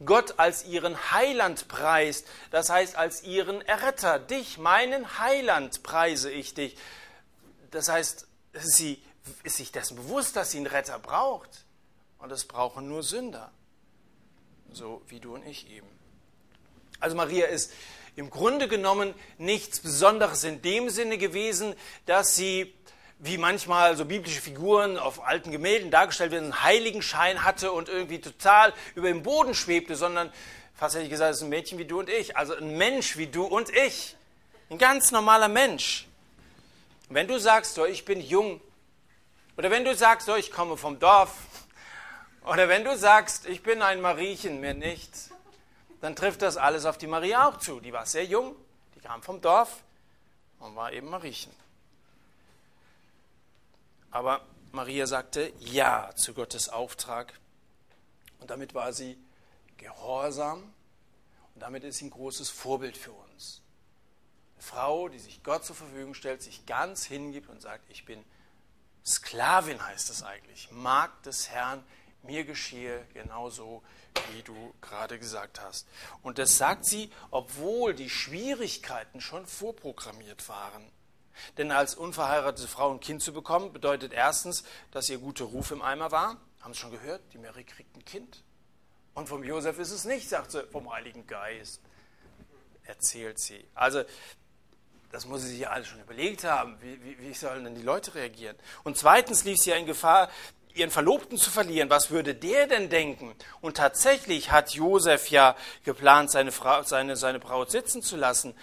Gott 0.05 0.37
als 0.37 0.65
ihren 0.65 1.11
Heiland 1.11 1.67
preist, 1.67 2.27
das 2.51 2.69
heißt 2.69 2.95
als 2.95 3.23
ihren 3.23 3.61
Erretter. 3.61 4.19
Dich, 4.19 4.57
meinen 4.57 5.19
Heiland, 5.19 5.81
preise 5.83 6.31
ich 6.31 6.53
dich. 6.53 6.77
Das 7.71 7.89
heißt, 7.89 8.27
sie 8.53 9.01
ist 9.43 9.57
sich 9.57 9.71
dessen 9.71 9.97
bewusst, 9.97 10.35
dass 10.35 10.51
sie 10.51 10.57
einen 10.57 10.67
Retter 10.67 10.99
braucht. 10.99 11.65
Und 12.19 12.29
das 12.29 12.45
brauchen 12.45 12.87
nur 12.87 13.03
Sünder. 13.03 13.51
So 14.71 15.01
wie 15.07 15.19
du 15.19 15.35
und 15.35 15.45
ich 15.45 15.69
eben. 15.69 15.87
Also 16.99 17.15
Maria 17.15 17.47
ist 17.47 17.71
im 18.15 18.29
Grunde 18.29 18.67
genommen 18.67 19.13
nichts 19.37 19.79
Besonderes 19.79 20.43
in 20.43 20.61
dem 20.61 20.89
Sinne 20.89 21.17
gewesen, 21.17 21.75
dass 22.05 22.35
sie 22.35 22.73
wie 23.19 23.37
manchmal 23.37 23.95
so 23.97 24.05
biblische 24.05 24.41
Figuren 24.41 24.97
auf 24.97 25.25
alten 25.25 25.51
Gemälden 25.51 25.89
dargestellt 25.89 26.31
werden, 26.31 26.45
einen 26.45 26.63
Heiligenschein 26.63 27.43
hatte 27.43 27.71
und 27.71 27.89
irgendwie 27.89 28.21
total 28.21 28.73
über 28.95 29.07
dem 29.07 29.23
Boden 29.23 29.55
schwebte, 29.55 29.95
sondern 29.95 30.31
fast 30.75 30.95
hätte 30.95 31.05
ich 31.05 31.09
gesagt, 31.09 31.31
es 31.31 31.37
ist 31.37 31.43
ein 31.43 31.49
Mädchen 31.49 31.79
wie 31.79 31.85
du 31.85 31.99
und 31.99 32.09
ich, 32.09 32.37
also 32.37 32.55
ein 32.55 32.77
Mensch 32.77 33.17
wie 33.17 33.27
du 33.27 33.45
und 33.45 33.75
ich. 33.75 34.15
Ein 34.69 34.77
ganz 34.77 35.11
normaler 35.11 35.47
Mensch. 35.47 36.07
wenn 37.09 37.27
du 37.27 37.39
sagst, 37.39 37.75
so, 37.75 37.85
ich 37.85 38.05
bin 38.05 38.19
jung, 38.19 38.61
oder 39.55 39.71
wenn 39.71 39.85
du 39.85 39.95
sagst, 39.95 40.27
so, 40.27 40.35
ich 40.35 40.51
komme 40.51 40.77
vom 40.77 40.99
Dorf, 40.99 41.31
oder 42.45 42.69
wenn 42.69 42.83
du 42.83 42.95
sagst, 42.97 43.47
ich 43.47 43.63
bin 43.63 43.81
ein 43.81 44.01
Mariechen, 44.01 44.59
mehr 44.59 44.73
nicht, 44.73 45.11
dann 46.01 46.15
trifft 46.15 46.41
das 46.41 46.57
alles 46.57 46.85
auf 46.85 46.97
die 46.97 47.07
Maria 47.07 47.47
auch 47.47 47.57
zu. 47.57 47.79
Die 47.79 47.91
war 47.91 48.05
sehr 48.05 48.25
jung, 48.25 48.55
die 48.95 48.99
kam 48.99 49.23
vom 49.23 49.41
Dorf 49.41 49.81
und 50.59 50.75
war 50.75 50.93
eben 50.93 51.09
Mariechen. 51.09 51.51
Aber 54.11 54.45
Maria 54.71 55.07
sagte 55.07 55.53
Ja 55.59 56.11
zu 56.15 56.33
Gottes 56.33 56.69
Auftrag. 56.69 57.39
Und 58.39 58.49
damit 58.49 58.73
war 58.73 58.93
sie 58.93 59.17
gehorsam. 59.77 60.73
Und 61.55 61.61
damit 61.61 61.83
ist 61.83 61.97
sie 61.97 62.05
ein 62.05 62.11
großes 62.11 62.49
Vorbild 62.49 62.97
für 62.97 63.11
uns. 63.11 63.61
Eine 64.55 64.63
Frau, 64.63 65.09
die 65.09 65.19
sich 65.19 65.43
Gott 65.43 65.65
zur 65.65 65.75
Verfügung 65.75 66.13
stellt, 66.13 66.41
sich 66.41 66.65
ganz 66.65 67.05
hingibt 67.05 67.49
und 67.49 67.61
sagt, 67.61 67.89
ich 67.89 68.05
bin 68.05 68.23
Sklavin, 69.05 69.83
heißt 69.83 70.09
es 70.09 70.23
eigentlich. 70.23 70.69
Magd 70.71 71.25
des 71.25 71.49
Herrn, 71.49 71.83
mir 72.23 72.43
geschehe 72.43 73.05
genauso, 73.13 73.81
wie 74.33 74.41
du 74.43 74.73
gerade 74.81 75.17
gesagt 75.17 75.61
hast. 75.61 75.87
Und 76.21 76.37
das 76.37 76.57
sagt 76.57 76.85
sie, 76.85 77.11
obwohl 77.31 77.93
die 77.93 78.09
Schwierigkeiten 78.09 79.21
schon 79.21 79.45
vorprogrammiert 79.45 80.47
waren. 80.49 80.91
Denn 81.57 81.71
als 81.71 81.95
unverheiratete 81.95 82.67
Frau 82.67 82.91
ein 82.91 82.99
Kind 82.99 83.21
zu 83.21 83.33
bekommen, 83.33 83.73
bedeutet 83.73 84.13
erstens, 84.13 84.63
dass 84.91 85.09
ihr 85.09 85.17
guter 85.17 85.45
Ruf 85.45 85.71
im 85.71 85.81
Eimer 85.81 86.11
war. 86.11 86.37
Haben 86.61 86.73
Sie 86.73 86.79
schon 86.79 86.91
gehört? 86.91 87.21
Die 87.33 87.37
Mary 87.37 87.63
kriegt 87.63 87.95
ein 87.95 88.05
Kind. 88.05 88.43
Und 89.13 89.27
vom 89.27 89.43
Josef 89.43 89.79
ist 89.79 89.91
es 89.91 90.05
nicht, 90.05 90.29
sagt 90.29 90.51
sie, 90.51 90.63
vom 90.67 90.91
Heiligen 90.91 91.25
Geist. 91.25 91.81
Erzählt 92.83 93.39
sie. 93.39 93.65
Also, 93.73 94.03
das 95.11 95.25
muss 95.25 95.41
sie 95.41 95.47
sich 95.49 95.59
ja 95.59 95.71
alles 95.71 95.87
schon 95.87 95.99
überlegt 95.99 96.43
haben. 96.43 96.77
Wie, 96.81 97.03
wie, 97.03 97.19
wie 97.19 97.33
sollen 97.33 97.63
denn 97.63 97.73
die 97.73 97.81
Leute 97.81 98.13
reagieren? 98.13 98.55
Und 98.83 98.97
zweitens 98.97 99.43
lief 99.43 99.57
sie 99.57 99.71
ja 99.71 99.75
in 99.75 99.85
Gefahr, 99.85 100.29
ihren 100.75 100.91
Verlobten 100.91 101.37
zu 101.37 101.49
verlieren. 101.49 101.89
Was 101.89 102.11
würde 102.11 102.35
der 102.35 102.67
denn 102.67 102.89
denken? 102.89 103.33
Und 103.61 103.77
tatsächlich 103.77 104.51
hat 104.51 104.75
Josef 104.75 105.29
ja 105.29 105.55
geplant, 105.83 106.29
seine, 106.29 106.51
Frau, 106.51 106.83
seine, 106.83 107.15
seine 107.15 107.39
Braut 107.39 107.71
sitzen 107.71 108.03
zu 108.03 108.15
lassen 108.15 108.55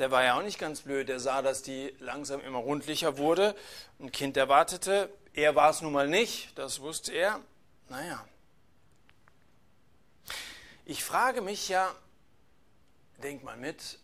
der 0.00 0.10
war 0.10 0.24
ja 0.24 0.38
auch 0.38 0.42
nicht 0.42 0.58
ganz 0.58 0.80
blöd. 0.80 1.08
Der 1.08 1.20
sah, 1.20 1.42
dass 1.42 1.62
die 1.62 1.94
langsam 2.00 2.40
immer 2.40 2.58
rundlicher 2.58 3.18
wurde, 3.18 3.54
ein 4.00 4.10
Kind 4.10 4.36
erwartete. 4.36 5.10
Er 5.34 5.54
war 5.54 5.70
es 5.70 5.82
nun 5.82 5.92
mal 5.92 6.08
nicht, 6.08 6.58
das 6.58 6.80
wusste 6.80 7.12
er. 7.12 7.40
Naja. 7.88 8.24
Ich 10.86 11.04
frage 11.04 11.42
mich 11.42 11.68
ja, 11.68 11.94
denk 13.22 13.44
mal 13.44 13.56
mit, 13.56 13.98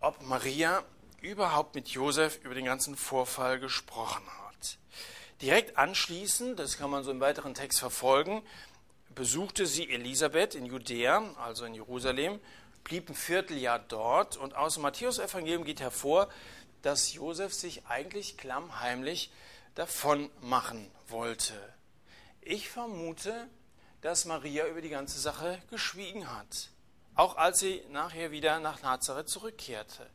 ob 0.00 0.20
Maria 0.22 0.82
überhaupt 1.22 1.74
mit 1.74 1.88
Josef 1.88 2.40
über 2.42 2.54
den 2.54 2.66
ganzen 2.66 2.96
Vorfall 2.96 3.58
gesprochen 3.58 4.24
hat. 4.26 4.78
Direkt 5.40 5.78
anschließend, 5.78 6.58
das 6.58 6.76
kann 6.76 6.90
man 6.90 7.04
so 7.04 7.10
im 7.10 7.20
weiteren 7.20 7.54
Text 7.54 7.78
verfolgen, 7.78 8.42
besuchte 9.14 9.66
sie 9.66 9.88
Elisabeth 9.88 10.54
in 10.54 10.66
Judäa, 10.66 11.22
also 11.38 11.64
in 11.64 11.74
Jerusalem, 11.74 12.40
blieb 12.84 13.08
ein 13.08 13.14
Vierteljahr 13.14 13.78
dort 13.78 14.36
und 14.36 14.54
aus 14.54 14.74
dem 14.74 14.82
Matthäus-Evangelium 14.82 15.64
geht 15.64 15.80
hervor, 15.80 16.28
dass 16.82 17.14
Josef 17.14 17.52
sich 17.52 17.86
eigentlich 17.86 18.36
klammheimlich 18.36 19.32
davon 19.74 20.30
machen 20.40 20.90
wollte. 21.08 21.54
Ich 22.42 22.68
vermute, 22.68 23.48
dass 24.02 24.26
Maria 24.26 24.66
über 24.66 24.82
die 24.82 24.90
ganze 24.90 25.18
Sache 25.18 25.60
geschwiegen 25.70 26.30
hat, 26.30 26.68
auch 27.14 27.36
als 27.36 27.58
sie 27.58 27.82
nachher 27.90 28.30
wieder 28.30 28.60
nach 28.60 28.82
Nazareth 28.82 29.30
zurückkehrte. 29.30 30.08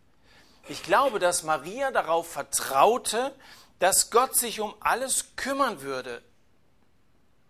Ich 0.68 0.84
glaube, 0.84 1.18
dass 1.18 1.42
Maria 1.42 1.90
darauf 1.90 2.32
vertraute, 2.32 3.36
dass 3.80 4.12
Gott 4.12 4.36
sich 4.36 4.60
um 4.60 4.76
alles 4.80 5.36
kümmern 5.36 5.82
würde. 5.82 6.22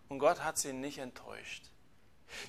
Und 0.08 0.18
Gott 0.18 0.42
hat 0.42 0.58
sie 0.58 0.72
nicht 0.72 0.98
enttäuscht. 0.98 1.69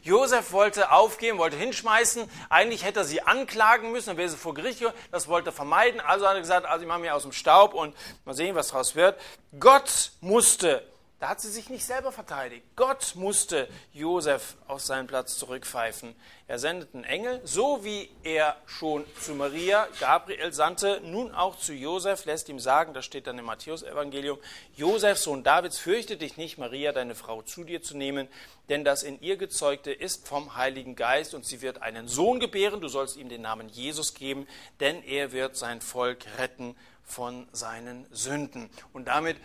Josef 0.03 0.51
wollte 0.51 0.91
aufgeben, 0.91 1.37
wollte 1.37 1.57
hinschmeißen. 1.57 2.29
Eigentlich 2.49 2.83
hätte 2.83 3.01
er 3.01 3.05
sie 3.05 3.21
anklagen 3.21 3.91
müssen, 3.91 4.09
dann 4.09 4.17
wäre 4.17 4.29
sie 4.29 4.37
vor 4.37 4.53
Gericht 4.53 4.79
gekommen. 4.79 4.97
Das 5.11 5.27
wollte 5.27 5.49
er 5.49 5.53
vermeiden. 5.53 5.99
Also 5.99 6.27
hat 6.27 6.35
er 6.35 6.41
gesagt, 6.41 6.65
also 6.65 6.83
ich 6.83 6.87
mache 6.87 6.99
mich 6.99 7.11
aus 7.11 7.23
dem 7.23 7.31
Staub 7.31 7.73
und 7.73 7.95
mal 8.25 8.33
sehen, 8.33 8.55
was 8.55 8.69
daraus 8.69 8.95
wird. 8.95 9.19
Gott 9.59 10.11
musste 10.21 10.83
da 11.21 11.29
hat 11.29 11.39
sie 11.39 11.51
sich 11.51 11.69
nicht 11.69 11.85
selber 11.85 12.11
verteidigt. 12.11 12.65
Gott 12.75 13.13
musste 13.13 13.69
Josef 13.93 14.57
aus 14.67 14.87
seinem 14.87 15.05
Platz 15.05 15.37
zurückpfeifen. 15.37 16.15
Er 16.47 16.57
sendet 16.57 16.95
einen 16.95 17.03
Engel, 17.03 17.39
so 17.43 17.83
wie 17.83 18.09
er 18.23 18.57
schon 18.65 19.05
zu 19.21 19.35
Maria 19.35 19.87
Gabriel 19.99 20.51
sandte, 20.51 20.99
nun 21.03 21.31
auch 21.31 21.59
zu 21.59 21.73
Josef, 21.73 22.25
lässt 22.25 22.49
ihm 22.49 22.57
sagen, 22.57 22.95
das 22.95 23.05
steht 23.05 23.27
dann 23.27 23.37
im 23.37 23.45
Matthäus-Evangelium, 23.45 24.39
Josef, 24.75 25.19
Sohn 25.19 25.43
Davids, 25.43 25.77
fürchte 25.77 26.17
dich 26.17 26.37
nicht, 26.37 26.57
Maria, 26.57 26.91
deine 26.91 27.13
Frau, 27.13 27.43
zu 27.43 27.63
dir 27.65 27.83
zu 27.83 27.95
nehmen, 27.95 28.27
denn 28.69 28.83
das 28.83 29.03
in 29.03 29.21
ihr 29.21 29.37
Gezeugte 29.37 29.91
ist 29.91 30.27
vom 30.27 30.55
Heiligen 30.55 30.95
Geist 30.95 31.35
und 31.35 31.45
sie 31.45 31.61
wird 31.61 31.83
einen 31.83 32.07
Sohn 32.07 32.39
gebären, 32.39 32.81
du 32.81 32.87
sollst 32.87 33.15
ihm 33.15 33.29
den 33.29 33.43
Namen 33.43 33.69
Jesus 33.69 34.15
geben, 34.15 34.47
denn 34.79 35.03
er 35.03 35.33
wird 35.33 35.55
sein 35.55 35.81
Volk 35.81 36.25
retten 36.39 36.75
von 37.03 37.47
seinen 37.51 38.07
Sünden. 38.11 38.71
Und 38.91 39.07
damit 39.07 39.37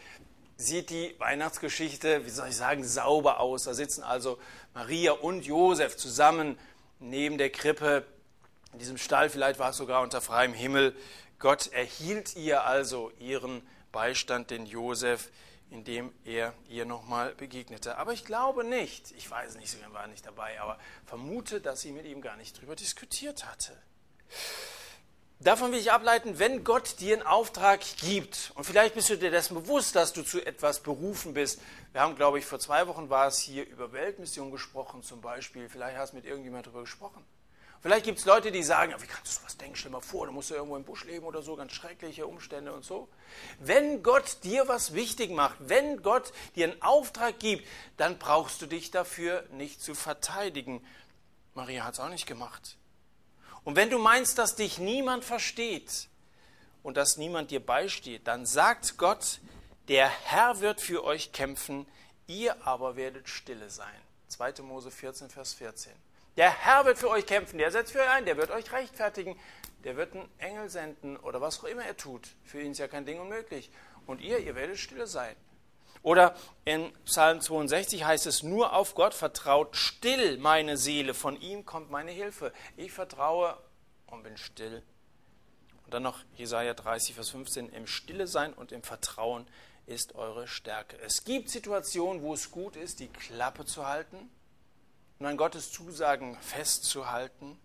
sieht 0.57 0.90
die 0.90 1.14
Weihnachtsgeschichte, 1.19 2.25
wie 2.25 2.31
soll 2.31 2.49
ich 2.49 2.57
sagen, 2.57 2.85
sauber 2.85 3.40
aus. 3.40 3.64
Da 3.64 3.75
sitzen 3.75 4.03
also 4.03 4.38
Maria 4.75 5.12
und 5.12 5.45
Josef 5.45 5.97
zusammen 5.97 6.59
neben 6.99 7.38
der 7.38 7.51
Krippe, 7.51 8.07
in 8.73 8.79
diesem 8.79 8.99
Stall, 8.99 9.31
vielleicht 9.31 9.59
war 9.59 9.71
es 9.71 9.77
sogar 9.77 10.03
unter 10.03 10.21
freiem 10.21 10.53
Himmel. 10.53 10.95
Gott 11.38 11.69
erhielt 11.69 12.37
ihr 12.37 12.64
also 12.64 13.11
ihren 13.19 13.66
Beistand, 13.92 14.51
den 14.51 14.66
Josef, 14.66 15.31
indem 15.71 16.12
er 16.25 16.53
ihr 16.69 16.85
nochmal 16.85 17.35
begegnete. 17.35 17.97
Aber 17.97 18.12
ich 18.12 18.25
glaube 18.25 18.64
nicht, 18.64 19.12
ich 19.12 19.31
weiß 19.31 19.57
nicht, 19.57 19.71
sie 19.71 19.79
war 19.92 20.07
nicht 20.07 20.27
dabei, 20.27 20.61
aber 20.61 20.79
vermute, 21.07 21.61
dass 21.61 21.81
sie 21.81 21.92
mit 21.92 22.07
ihm 22.07 22.21
gar 22.21 22.37
nicht 22.37 22.57
darüber 22.59 22.77
diskutiert 22.77 23.47
hatte. 23.47 23.73
Davon 25.38 25.70
will 25.70 25.79
ich 25.79 25.92
ableiten, 25.92 26.38
wenn 26.38 26.64
Gott 26.64 26.99
dir 26.99 27.14
einen 27.14 27.27
Auftrag 27.27 27.81
gibt, 27.99 28.53
und 28.55 28.64
vielleicht 28.64 28.94
bist 28.94 29.11
du 29.11 29.18
dir 29.18 29.31
dessen 29.31 29.55
bewusst, 29.55 29.94
dass 29.94 30.14
du 30.14 30.22
zu 30.22 30.40
etwas 30.40 30.81
berufen 30.81 31.35
bist. 31.35 31.61
Wir 31.92 32.01
haben, 32.01 32.16
glaube 32.16 32.38
ich, 32.38 32.46
vor 32.46 32.59
zwei 32.59 32.87
Wochen 32.87 33.11
war 33.11 33.27
es 33.27 33.38
hier 33.38 33.68
über 33.68 33.92
Weltmission 33.92 34.51
gesprochen 34.51 35.03
zum 35.03 35.20
Beispiel. 35.20 35.68
Vielleicht 35.68 35.99
hast 35.99 36.12
du 36.12 36.16
mit 36.16 36.25
irgendjemand 36.25 36.66
darüber 36.66 36.81
gesprochen. 36.81 37.22
Vielleicht 37.83 38.07
gibt 38.07 38.18
es 38.18 38.25
Leute, 38.25 38.51
die 38.51 38.62
sagen, 38.62 38.94
wie 38.99 39.07
kannst 39.07 39.27
du 39.37 39.40
sowas 39.40 39.59
denken? 39.59 39.77
Stell 39.77 39.90
mal 39.90 40.01
vor, 40.01 40.27
du 40.27 40.33
musst 40.33 40.49
ja 40.49 40.57
irgendwo 40.57 40.77
im 40.77 40.85
Busch 40.85 41.05
leben 41.05 41.27
oder 41.27 41.42
so, 41.42 41.55
ganz 41.55 41.72
schreckliche 41.72 42.27
Umstände 42.27 42.72
und 42.72 42.87
so. 42.87 43.07
Wenn 43.61 44.03
Gott 44.03 44.38
dir 44.42 44.66
was 44.68 44.94
wichtig 44.94 45.31
macht, 45.31 45.57
wenn 45.61 46.03
Gott 46.03 46.33
dir 46.55 46.64
einen 46.64 46.81
Auftrag 46.81 47.38
gibt, 47.38 47.68
dann 47.99 48.18
brauchst 48.18 48.62
du 48.62 48.66
dich 48.66 48.90
dafür 48.90 49.44
nicht 49.53 49.83
zu 49.83 49.94
verteidigen. 49.94 50.83
Maria 51.53 51.85
hat 51.85 51.92
es 51.92 52.01
auch 52.01 52.09
nicht 52.09 52.27
gemacht. 52.27 52.79
Und 53.67 53.75
wenn 53.75 53.91
du 53.91 53.99
meinst, 53.99 54.39
dass 54.39 54.55
dich 54.55 54.79
niemand 54.79 55.25
versteht 55.25 56.09
und 56.85 56.97
dass 56.97 57.17
niemand 57.17 57.51
dir 57.51 57.59
beisteht, 57.59 58.29
dann 58.29 58.47
sagt 58.47 58.97
Gott, 58.97 59.41
der 59.89 60.09
Herr 60.09 60.61
wird 60.61 60.81
für 60.81 61.03
euch 61.03 61.33
kämpfen, 61.33 61.85
ihr 62.29 62.65
aber 62.65 62.95
werdet 62.95 63.29
stille 63.29 63.69
sein. 63.69 64.01
2. 64.29 64.63
Mose 64.63 64.93
14, 64.93 65.31
Vers 65.31 65.55
14. 65.55 65.93
Der 66.37 66.49
Herr 66.49 66.85
wird 66.85 66.99
für 66.99 67.11
euch 67.11 67.27
kämpfen, 67.27 67.59
der 67.59 67.73
setzt 67.73 67.91
für 67.91 67.99
euch 67.99 68.11
ein, 68.11 68.25
der 68.25 68.37
wird 68.37 68.53
euch 68.53 68.71
rechtfertigen, 68.71 69.37
der 69.83 69.97
wird 69.97 70.15
einen 70.15 70.31
Engel 70.39 70.71
senden 70.71 71.17
oder 71.17 71.41
was 71.41 71.59
auch 71.59 71.65
immer 71.65 71.85
er 71.85 71.97
tut. 71.97 72.29
Für 72.45 72.61
ihn 72.61 72.71
ist 72.71 72.79
ja 72.79 72.87
kein 72.87 73.05
Ding 73.05 73.19
unmöglich. 73.19 73.69
Und 74.07 74.21
ihr, 74.21 74.39
ihr 74.39 74.55
werdet 74.55 74.79
stille 74.79 75.09
sein. 75.09 75.35
Oder 76.07 76.37
in 76.64 76.92
Psalm 77.05 77.40
62 77.40 78.05
heißt 78.05 78.27
es, 78.27 78.45
nur 78.45 78.75
auf 78.75 78.95
Gott 78.95 79.12
vertraut 79.12 79.75
still 79.75 80.38
meine 80.38 80.77
Seele, 80.77 81.14
von 81.14 81.40
ihm 81.40 81.66
kommt 81.66 81.90
meine 81.90 82.12
Hilfe. 82.12 82.53
Ich 82.77 82.92
vertraue 82.92 83.59
und 84.07 84.23
bin 84.23 84.37
still. 84.37 84.85
Und 85.85 85.95
dann 85.95 86.05
noch 86.05 86.21
Jesaja 86.37 86.75
30, 86.75 87.16
Vers 87.16 87.31
15, 87.31 87.71
im 87.71 87.88
Stille 87.88 88.29
sein 88.29 88.53
und 88.53 88.71
im 88.71 88.85
Vertrauen 88.85 89.49
ist 89.87 90.14
eure 90.14 90.47
Stärke. 90.47 90.97
Es 91.01 91.25
gibt 91.25 91.51
Situationen, 91.51 92.23
wo 92.23 92.35
es 92.35 92.53
gut 92.53 92.77
ist, 92.77 93.01
die 93.01 93.09
Klappe 93.09 93.64
zu 93.64 93.85
halten 93.85 94.31
und 95.19 95.27
an 95.27 95.37
Gottes 95.37 95.73
Zusagen 95.73 96.38
festzuhalten. 96.40 97.59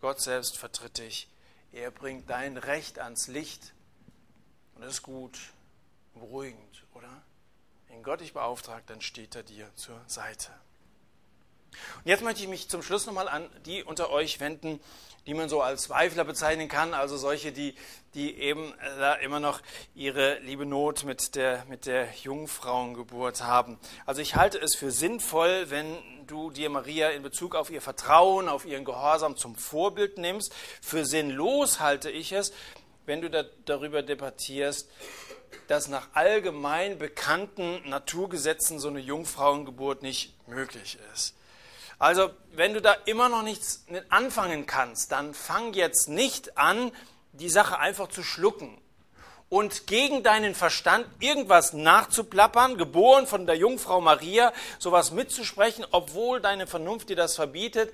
Gott 0.00 0.20
selbst 0.20 0.56
vertritt 0.56 0.98
dich. 0.98 1.28
Er 1.72 1.90
bringt 1.90 2.30
dein 2.30 2.56
Recht 2.56 3.00
ans 3.00 3.26
Licht 3.26 3.74
und 4.76 4.82
das 4.82 4.92
ist 4.92 5.02
gut, 5.02 5.36
beruhigend, 6.14 6.84
oder? 6.94 7.24
Wenn 7.88 8.02
Gott 8.02 8.20
dich 8.20 8.32
beauftragt, 8.32 8.88
dann 8.90 9.00
steht 9.00 9.34
er 9.34 9.42
dir 9.42 9.70
zur 9.74 10.00
Seite. 10.06 10.50
Und 12.04 12.06
jetzt 12.06 12.22
möchte 12.22 12.42
ich 12.42 12.48
mich 12.48 12.68
zum 12.68 12.82
Schluss 12.82 13.06
nochmal 13.06 13.28
an 13.28 13.48
die 13.66 13.82
unter 13.82 14.10
euch 14.10 14.40
wenden, 14.40 14.80
die 15.26 15.34
man 15.34 15.48
so 15.48 15.60
als 15.60 15.82
Zweifler 15.82 16.24
bezeichnen 16.24 16.68
kann, 16.68 16.94
also 16.94 17.18
solche, 17.18 17.52
die, 17.52 17.74
die 18.14 18.38
eben 18.38 18.72
äh, 18.72 18.98
da 18.98 19.14
immer 19.14 19.40
noch 19.40 19.60
ihre 19.94 20.38
liebe 20.38 20.64
Not 20.64 21.04
mit 21.04 21.34
der, 21.34 21.66
mit 21.68 21.84
der 21.84 22.08
Jungfrauengeburt 22.22 23.42
haben. 23.42 23.78
Also 24.06 24.22
ich 24.22 24.36
halte 24.36 24.58
es 24.58 24.74
für 24.74 24.90
sinnvoll, 24.90 25.68
wenn 25.68 25.98
du 26.26 26.50
dir 26.50 26.70
Maria 26.70 27.10
in 27.10 27.22
Bezug 27.22 27.54
auf 27.54 27.68
ihr 27.70 27.82
Vertrauen, 27.82 28.48
auf 28.48 28.64
ihren 28.64 28.86
Gehorsam 28.86 29.36
zum 29.36 29.54
Vorbild 29.54 30.16
nimmst. 30.16 30.54
Für 30.80 31.04
sinnlos 31.04 31.80
halte 31.80 32.10
ich 32.10 32.32
es, 32.32 32.52
wenn 33.04 33.20
du 33.20 33.28
da, 33.28 33.44
darüber 33.66 34.02
debattierst, 34.02 34.90
dass 35.66 35.88
nach 35.88 36.08
allgemein 36.14 36.98
bekannten 36.98 37.88
Naturgesetzen 37.88 38.78
so 38.78 38.88
eine 38.88 39.00
Jungfrauengeburt 39.00 40.02
nicht 40.02 40.34
möglich 40.48 40.98
ist. 41.14 41.34
Also, 41.98 42.30
wenn 42.52 42.74
du 42.74 42.80
da 42.80 42.92
immer 43.06 43.28
noch 43.28 43.42
nichts 43.42 43.84
mit 43.88 44.04
anfangen 44.10 44.66
kannst, 44.66 45.10
dann 45.10 45.34
fang 45.34 45.74
jetzt 45.74 46.08
nicht 46.08 46.56
an, 46.56 46.92
die 47.32 47.48
Sache 47.48 47.78
einfach 47.78 48.08
zu 48.08 48.22
schlucken 48.22 48.80
und 49.48 49.86
gegen 49.86 50.22
deinen 50.22 50.54
Verstand 50.54 51.06
irgendwas 51.20 51.72
nachzuplappern, 51.72 52.76
geboren 52.76 53.26
von 53.26 53.46
der 53.46 53.56
Jungfrau 53.56 54.00
Maria, 54.00 54.52
sowas 54.78 55.10
mitzusprechen, 55.10 55.86
obwohl 55.90 56.40
deine 56.40 56.66
Vernunft 56.66 57.08
dir 57.08 57.16
das 57.16 57.34
verbietet. 57.34 57.92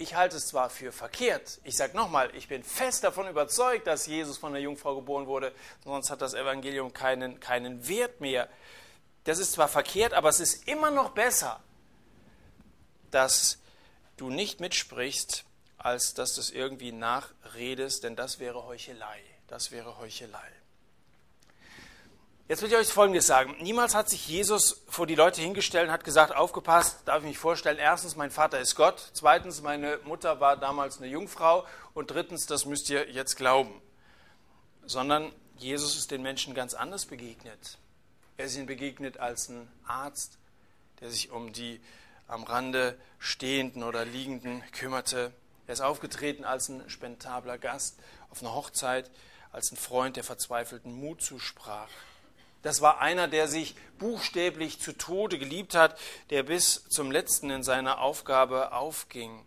Ich 0.00 0.14
halte 0.14 0.38
es 0.38 0.46
zwar 0.46 0.70
für 0.70 0.92
verkehrt. 0.92 1.60
Ich 1.62 1.76
sage 1.76 1.94
nochmal, 1.94 2.34
ich 2.34 2.48
bin 2.48 2.64
fest 2.64 3.04
davon 3.04 3.28
überzeugt, 3.28 3.86
dass 3.86 4.06
Jesus 4.06 4.38
von 4.38 4.54
der 4.54 4.62
Jungfrau 4.62 4.94
geboren 4.94 5.26
wurde, 5.26 5.52
sonst 5.84 6.08
hat 6.08 6.22
das 6.22 6.32
Evangelium 6.32 6.94
keinen, 6.94 7.38
keinen 7.38 7.86
Wert 7.86 8.18
mehr. 8.18 8.48
Das 9.24 9.38
ist 9.38 9.52
zwar 9.52 9.68
verkehrt, 9.68 10.14
aber 10.14 10.30
es 10.30 10.40
ist 10.40 10.66
immer 10.66 10.90
noch 10.90 11.10
besser, 11.10 11.60
dass 13.10 13.58
du 14.16 14.30
nicht 14.30 14.58
mitsprichst, 14.58 15.44
als 15.76 16.14
dass 16.14 16.34
du 16.34 16.40
es 16.40 16.50
irgendwie 16.50 16.92
nachredest, 16.92 18.02
denn 18.02 18.16
das 18.16 18.38
wäre 18.38 18.64
Heuchelei. 18.64 19.20
Das 19.48 19.70
wäre 19.70 19.98
Heuchelei. 19.98 20.48
Jetzt 22.50 22.62
will 22.62 22.68
ich 22.68 22.76
euch 22.76 22.88
Folgendes 22.88 23.28
sagen. 23.28 23.54
Niemals 23.60 23.94
hat 23.94 24.08
sich 24.08 24.26
Jesus 24.26 24.82
vor 24.88 25.06
die 25.06 25.14
Leute 25.14 25.40
hingestellt 25.40 25.86
und 25.86 25.92
hat 25.92 26.02
gesagt, 26.02 26.34
aufgepasst, 26.34 26.98
darf 27.04 27.18
ich 27.18 27.28
mich 27.28 27.38
vorstellen, 27.38 27.78
erstens, 27.78 28.16
mein 28.16 28.32
Vater 28.32 28.58
ist 28.58 28.74
Gott, 28.74 29.10
zweitens, 29.12 29.62
meine 29.62 30.00
Mutter 30.02 30.40
war 30.40 30.56
damals 30.56 30.98
eine 30.98 31.06
Jungfrau 31.06 31.64
und 31.94 32.10
drittens, 32.10 32.46
das 32.46 32.64
müsst 32.64 32.90
ihr 32.90 33.08
jetzt 33.08 33.36
glauben. 33.36 33.80
Sondern 34.84 35.30
Jesus 35.58 35.96
ist 35.96 36.10
den 36.10 36.22
Menschen 36.22 36.52
ganz 36.52 36.74
anders 36.74 37.06
begegnet. 37.06 37.78
Er 38.36 38.46
ist 38.46 38.56
ihnen 38.56 38.66
begegnet 38.66 39.18
als 39.18 39.48
ein 39.48 39.70
Arzt, 39.86 40.36
der 41.00 41.08
sich 41.08 41.30
um 41.30 41.52
die 41.52 41.80
am 42.26 42.42
Rande 42.42 42.98
stehenden 43.20 43.84
oder 43.84 44.04
liegenden 44.04 44.64
kümmerte. 44.72 45.32
Er 45.68 45.74
ist 45.74 45.82
aufgetreten 45.82 46.44
als 46.44 46.68
ein 46.68 46.90
spentabler 46.90 47.58
Gast 47.58 48.00
auf 48.28 48.42
einer 48.42 48.56
Hochzeit, 48.56 49.08
als 49.52 49.70
ein 49.70 49.76
Freund, 49.76 50.16
der 50.16 50.24
verzweifelten 50.24 50.92
Mut 50.92 51.22
zusprach. 51.22 51.90
Das 52.62 52.80
war 52.80 53.00
einer, 53.00 53.28
der 53.28 53.48
sich 53.48 53.74
buchstäblich 53.98 54.80
zu 54.80 54.92
Tode 54.92 55.38
geliebt 55.38 55.74
hat, 55.74 55.98
der 56.30 56.42
bis 56.42 56.84
zum 56.88 57.10
letzten 57.10 57.50
in 57.50 57.62
seiner 57.62 58.00
Aufgabe 58.00 58.72
aufging. 58.72 59.44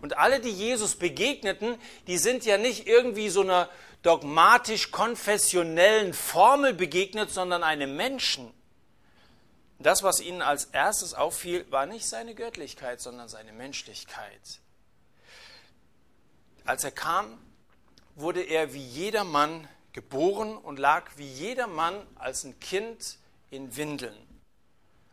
Und 0.00 0.18
alle, 0.18 0.40
die 0.40 0.50
Jesus 0.50 0.96
begegneten, 0.96 1.78
die 2.06 2.18
sind 2.18 2.44
ja 2.44 2.58
nicht 2.58 2.86
irgendwie 2.86 3.28
so 3.28 3.42
einer 3.42 3.68
dogmatisch-konfessionellen 4.02 6.14
Formel 6.14 6.72
begegnet, 6.72 7.30
sondern 7.30 7.62
einem 7.62 7.96
Menschen. 7.96 8.52
Das, 9.78 10.02
was 10.02 10.20
ihnen 10.20 10.42
als 10.42 10.64
erstes 10.66 11.14
auffiel, 11.14 11.64
war 11.70 11.86
nicht 11.86 12.06
seine 12.06 12.34
Göttlichkeit, 12.34 13.00
sondern 13.00 13.28
seine 13.28 13.52
Menschlichkeit. 13.52 14.60
Als 16.64 16.84
er 16.84 16.92
kam, 16.92 17.38
wurde 18.14 18.42
er 18.42 18.74
wie 18.74 18.84
jeder 18.84 19.24
Mann 19.24 19.66
geboren 19.92 20.56
und 20.56 20.78
lag 20.78 21.10
wie 21.16 21.26
jeder 21.26 21.66
Mann 21.66 22.06
als 22.16 22.44
ein 22.44 22.58
Kind 22.60 23.18
in 23.50 23.76
Windeln. 23.76 24.16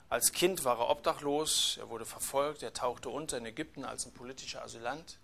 Als 0.09 0.31
Kind 0.31 0.63
war 0.63 0.79
er 0.79 0.89
obdachlos, 0.89 1.77
er 1.79 1.89
wurde 1.89 2.05
verfolgt, 2.05 2.63
er 2.63 2.73
tauchte 2.73 3.09
unter 3.09 3.37
in 3.37 3.45
Ägypten 3.45 3.83
als 3.83 4.05
ein 4.05 4.13
politischer 4.13 4.63
Asylant. 4.63 5.19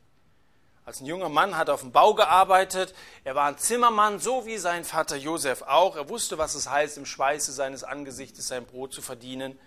Als 0.85 0.99
ein 0.99 1.05
junger 1.05 1.29
Mann 1.29 1.55
hat 1.55 1.69
er 1.69 1.75
auf 1.75 1.81
dem 1.81 1.93
Bau 1.93 2.13
gearbeitet. 2.13 2.93
Er 3.23 3.35
war 3.35 3.47
ein 3.47 3.57
Zimmermann, 3.57 4.19
so 4.19 4.45
wie 4.45 4.57
sein 4.57 4.83
Vater 4.83 5.15
Josef 5.15 5.61
auch. 5.61 5.95
Er 5.95 6.09
wusste, 6.09 6.37
was 6.37 6.55
es 6.55 6.69
heißt, 6.69 6.97
im 6.97 7.05
Schweiße 7.05 7.53
seines 7.53 7.85
Angesichtes 7.85 8.49
sein 8.49 8.65
Brot 8.65 8.93
zu 8.93 9.01
verdienen. 9.01 9.57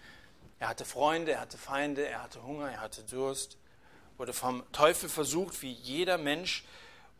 Er 0.59 0.68
hatte 0.68 0.85
Freunde, 0.85 1.33
er 1.33 1.40
hatte 1.40 1.57
Feinde, 1.57 2.07
er 2.07 2.22
hatte 2.22 2.42
Hunger, 2.42 2.70
er 2.70 2.81
hatte 2.81 3.03
Durst. 3.03 3.57
Wurde 4.18 4.35
vom 4.35 4.62
Teufel 4.72 5.09
versucht, 5.09 5.62
wie 5.62 5.72
jeder 5.72 6.18
Mensch, 6.18 6.64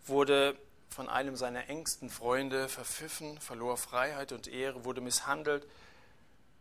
wurde 0.05 0.59
von 0.97 1.09
einem 1.09 1.37
seiner 1.37 1.69
engsten 1.69 2.11
Freunde 2.11 2.69
verpfiffen, 2.69 3.39
verlor 3.39 3.77
Freiheit 3.77 4.33
und 4.33 4.49
Ehre, 4.49 4.85
wurde 4.85 5.01
misshandelt. 5.01 5.67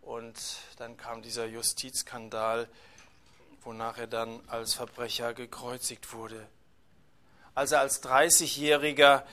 Und 0.01 0.35
dann 0.77 0.97
kam 0.97 1.23
dieser 1.23 1.45
Justizskandal, 1.45 2.67
wonach 3.63 3.97
er 3.97 4.07
dann 4.07 4.41
als 4.47 4.75
Verbrecher 4.75 5.33
gekreuzigt 5.33 6.13
wurde 6.13 6.45
als 7.55 7.71
er 7.71 7.79
als 7.79 8.03
30-Jähriger 8.03 9.23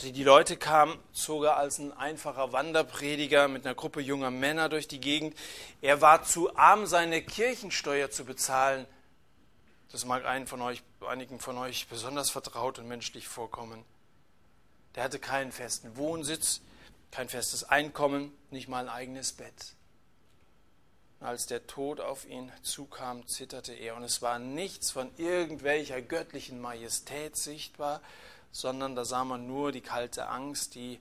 die 0.00 0.24
Leute 0.24 0.56
kamen, 0.56 0.98
zog 1.12 1.44
er 1.44 1.56
als 1.56 1.78
ein 1.78 1.92
einfacher 1.92 2.52
Wanderprediger 2.52 3.48
mit 3.48 3.66
einer 3.66 3.74
Gruppe 3.74 4.00
junger 4.00 4.30
Männer 4.30 4.68
durch 4.68 4.88
die 4.88 5.00
Gegend. 5.00 5.36
Er 5.82 6.00
war 6.00 6.22
zu 6.22 6.54
arm, 6.56 6.86
seine 6.86 7.22
Kirchensteuer 7.22 8.10
zu 8.10 8.24
bezahlen. 8.24 8.86
Das 9.90 10.04
mag 10.04 10.24
einen 10.26 10.46
von 10.46 10.62
euch, 10.62 10.82
einigen 11.06 11.40
von 11.40 11.58
euch 11.58 11.88
besonders 11.88 12.30
vertraut 12.30 12.78
und 12.78 12.86
menschlich 12.86 13.26
vorkommen. 13.26 13.84
Der 14.96 15.04
hatte 15.04 15.18
keinen 15.18 15.52
festen 15.52 15.96
Wohnsitz, 15.96 16.62
kein 17.10 17.28
festes 17.28 17.64
Einkommen, 17.64 18.36
nicht 18.50 18.68
mal 18.68 18.88
ein 18.88 18.94
eigenes 18.94 19.32
Bett. 19.32 19.74
Als 21.20 21.46
der 21.46 21.66
Tod 21.66 22.00
auf 22.00 22.26
ihn 22.26 22.50
zukam, 22.62 23.26
zitterte 23.26 23.72
er, 23.72 23.96
und 23.96 24.02
es 24.02 24.22
war 24.22 24.38
nichts 24.38 24.90
von 24.90 25.10
irgendwelcher 25.18 26.00
göttlichen 26.00 26.60
Majestät 26.60 27.36
sichtbar, 27.36 28.00
sondern 28.52 28.96
da 28.96 29.04
sah 29.04 29.24
man 29.24 29.46
nur 29.46 29.70
die 29.70 29.80
kalte 29.82 30.28
Angst, 30.28 30.74
die 30.74 30.98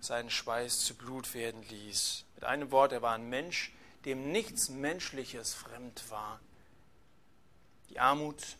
seinen 0.00 0.30
Schweiß 0.30 0.80
zu 0.80 0.94
Blut 0.94 1.34
werden 1.34 1.64
ließ. 1.68 2.24
Mit 2.34 2.44
einem 2.44 2.70
Wort, 2.70 2.92
er 2.92 3.02
war 3.02 3.14
ein 3.14 3.28
Mensch, 3.28 3.72
dem 4.04 4.30
nichts 4.30 4.68
Menschliches 4.68 5.54
fremd 5.54 6.10
war. 6.10 6.40
Die 7.90 7.98
Armut, 7.98 8.56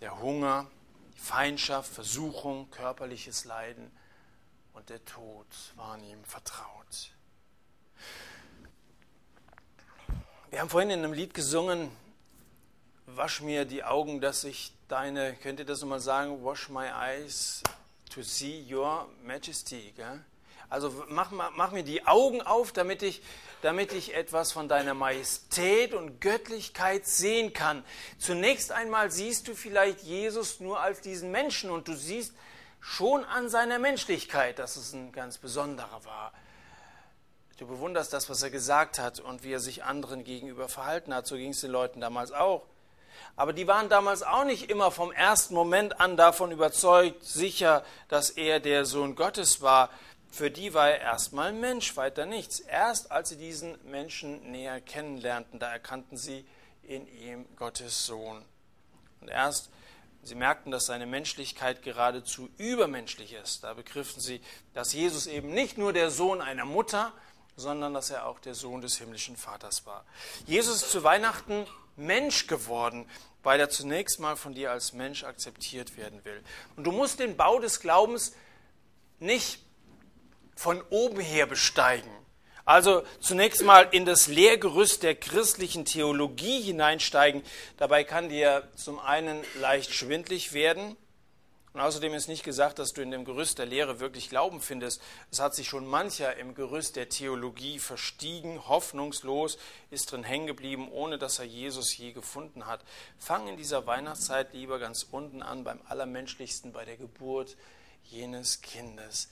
der 0.00 0.20
Hunger, 0.20 0.70
die 1.14 1.20
Feindschaft, 1.20 1.92
Versuchung, 1.92 2.70
körperliches 2.70 3.44
Leiden 3.44 3.90
und 4.80 4.88
der 4.88 5.04
Tod 5.04 5.46
waren 5.76 6.02
ihm 6.02 6.24
vertraut. 6.24 7.12
Wir 10.48 10.60
haben 10.60 10.70
vorhin 10.70 10.88
in 10.88 11.00
einem 11.00 11.12
Lied 11.12 11.34
gesungen, 11.34 11.90
wasch 13.04 13.42
mir 13.42 13.66
die 13.66 13.84
Augen, 13.84 14.22
dass 14.22 14.44
ich 14.44 14.72
deine, 14.88 15.34
könnt 15.34 15.58
ihr 15.58 15.66
das 15.66 15.82
nochmal 15.82 16.00
sagen, 16.00 16.42
wash 16.42 16.70
my 16.70 16.86
eyes 16.86 17.62
to 18.08 18.22
see 18.22 18.66
your 18.72 19.06
majesty. 19.22 19.92
Gell? 19.94 20.24
Also 20.70 21.04
mach, 21.08 21.30
mach, 21.30 21.72
mir 21.72 21.82
die 21.82 22.06
Augen 22.06 22.40
auf, 22.40 22.72
damit 22.72 23.02
ich, 23.02 23.20
damit 23.60 23.92
ich 23.92 24.14
etwas 24.14 24.50
von 24.50 24.66
deiner 24.66 24.94
Majestät 24.94 25.92
und 25.92 26.22
Göttlichkeit 26.22 27.06
sehen 27.06 27.52
kann. 27.52 27.84
Zunächst 28.18 28.72
einmal 28.72 29.10
siehst 29.10 29.46
du 29.46 29.54
vielleicht 29.54 30.00
Jesus 30.04 30.58
nur 30.58 30.80
als 30.80 31.02
diesen 31.02 31.30
Menschen 31.30 31.70
und 31.70 31.86
du 31.86 31.94
siehst 31.94 32.32
schon 32.80 33.24
an 33.24 33.48
seiner 33.48 33.78
Menschlichkeit, 33.78 34.58
dass 34.58 34.76
es 34.76 34.92
ein 34.92 35.12
ganz 35.12 35.38
besonderer 35.38 36.04
war. 36.04 36.32
Du 37.58 37.66
bewunderst 37.66 38.12
das, 38.12 38.30
was 38.30 38.42
er 38.42 38.50
gesagt 38.50 38.98
hat 38.98 39.20
und 39.20 39.44
wie 39.44 39.52
er 39.52 39.60
sich 39.60 39.84
anderen 39.84 40.24
gegenüber 40.24 40.68
verhalten 40.68 41.14
hat. 41.14 41.26
So 41.26 41.36
ging 41.36 41.50
es 41.50 41.60
den 41.60 41.70
Leuten 41.70 42.00
damals 42.00 42.32
auch. 42.32 42.64
Aber 43.36 43.52
die 43.52 43.66
waren 43.66 43.88
damals 43.88 44.22
auch 44.22 44.44
nicht 44.44 44.70
immer 44.70 44.90
vom 44.90 45.12
ersten 45.12 45.54
Moment 45.54 46.00
an 46.00 46.16
davon 46.16 46.52
überzeugt, 46.52 47.22
sicher, 47.24 47.84
dass 48.08 48.30
er 48.30 48.60
der 48.60 48.86
Sohn 48.86 49.14
Gottes 49.14 49.60
war. 49.60 49.90
Für 50.30 50.50
die 50.50 50.74
war 50.74 50.90
er 50.90 51.00
erstmal 51.00 51.52
Mensch, 51.52 51.96
weiter 51.96 52.24
nichts. 52.24 52.60
Erst 52.60 53.10
als 53.10 53.30
sie 53.30 53.36
diesen 53.36 53.76
Menschen 53.90 54.50
näher 54.50 54.80
kennenlernten, 54.80 55.58
da 55.58 55.70
erkannten 55.70 56.16
sie 56.16 56.46
in 56.82 57.06
ihm 57.06 57.44
Gottes 57.56 58.06
Sohn. 58.06 58.44
Und 59.20 59.28
erst 59.28 59.70
Sie 60.22 60.34
merkten, 60.34 60.70
dass 60.70 60.86
seine 60.86 61.06
Menschlichkeit 61.06 61.82
geradezu 61.82 62.50
übermenschlich 62.58 63.32
ist. 63.32 63.64
Da 63.64 63.74
begriffen 63.74 64.20
sie, 64.20 64.40
dass 64.74 64.92
Jesus 64.92 65.26
eben 65.26 65.54
nicht 65.54 65.78
nur 65.78 65.92
der 65.92 66.10
Sohn 66.10 66.40
einer 66.40 66.64
Mutter, 66.66 67.12
sondern 67.56 67.94
dass 67.94 68.10
er 68.10 68.26
auch 68.26 68.38
der 68.38 68.54
Sohn 68.54 68.80
des 68.80 68.98
himmlischen 68.98 69.36
Vaters 69.36 69.86
war. 69.86 70.04
Jesus 70.46 70.82
ist 70.82 70.90
zu 70.90 71.04
Weihnachten 71.04 71.66
Mensch 71.96 72.46
geworden, 72.46 73.08
weil 73.42 73.60
er 73.60 73.70
zunächst 73.70 74.20
mal 74.20 74.36
von 74.36 74.54
dir 74.54 74.70
als 74.70 74.92
Mensch 74.92 75.24
akzeptiert 75.24 75.96
werden 75.96 76.24
will. 76.24 76.42
Und 76.76 76.84
du 76.84 76.92
musst 76.92 77.18
den 77.18 77.36
Bau 77.36 77.58
des 77.58 77.80
Glaubens 77.80 78.34
nicht 79.18 79.62
von 80.56 80.82
oben 80.90 81.20
her 81.20 81.46
besteigen. 81.46 82.10
Also 82.70 83.02
zunächst 83.18 83.64
mal 83.64 83.88
in 83.90 84.06
das 84.06 84.28
Lehrgerüst 84.28 85.02
der 85.02 85.16
christlichen 85.16 85.84
Theologie 85.84 86.60
hineinsteigen. 86.60 87.42
Dabei 87.78 88.04
kann 88.04 88.28
dir 88.28 88.68
zum 88.76 89.00
einen 89.00 89.42
leicht 89.60 89.92
schwindlig 89.92 90.52
werden, 90.52 90.96
und 91.72 91.80
außerdem 91.80 92.14
ist 92.14 92.28
nicht 92.28 92.44
gesagt, 92.44 92.78
dass 92.78 92.92
du 92.92 93.02
in 93.02 93.10
dem 93.10 93.24
Gerüst 93.24 93.58
der 93.58 93.66
Lehre 93.66 93.98
wirklich 93.98 94.28
Glauben 94.28 94.60
findest. 94.60 95.02
Es 95.32 95.40
hat 95.40 95.56
sich 95.56 95.68
schon 95.68 95.84
mancher 95.84 96.36
im 96.36 96.54
Gerüst 96.54 96.94
der 96.94 97.08
Theologie 97.08 97.80
verstiegen, 97.80 98.68
hoffnungslos, 98.68 99.58
ist 99.90 100.12
drin 100.12 100.22
hängen 100.22 100.46
geblieben, 100.46 100.88
ohne 100.92 101.18
dass 101.18 101.40
er 101.40 101.46
Jesus 101.46 101.96
je 101.96 102.12
gefunden 102.12 102.66
hat. 102.66 102.84
Fang 103.18 103.48
in 103.48 103.56
dieser 103.56 103.86
Weihnachtszeit 103.86 104.52
lieber 104.52 104.78
ganz 104.78 105.08
unten 105.10 105.42
an, 105.42 105.64
beim 105.64 105.80
Allermenschlichsten, 105.88 106.72
bei 106.72 106.84
der 106.84 106.98
Geburt 106.98 107.56
jenes 108.04 108.60
Kindes. 108.60 109.28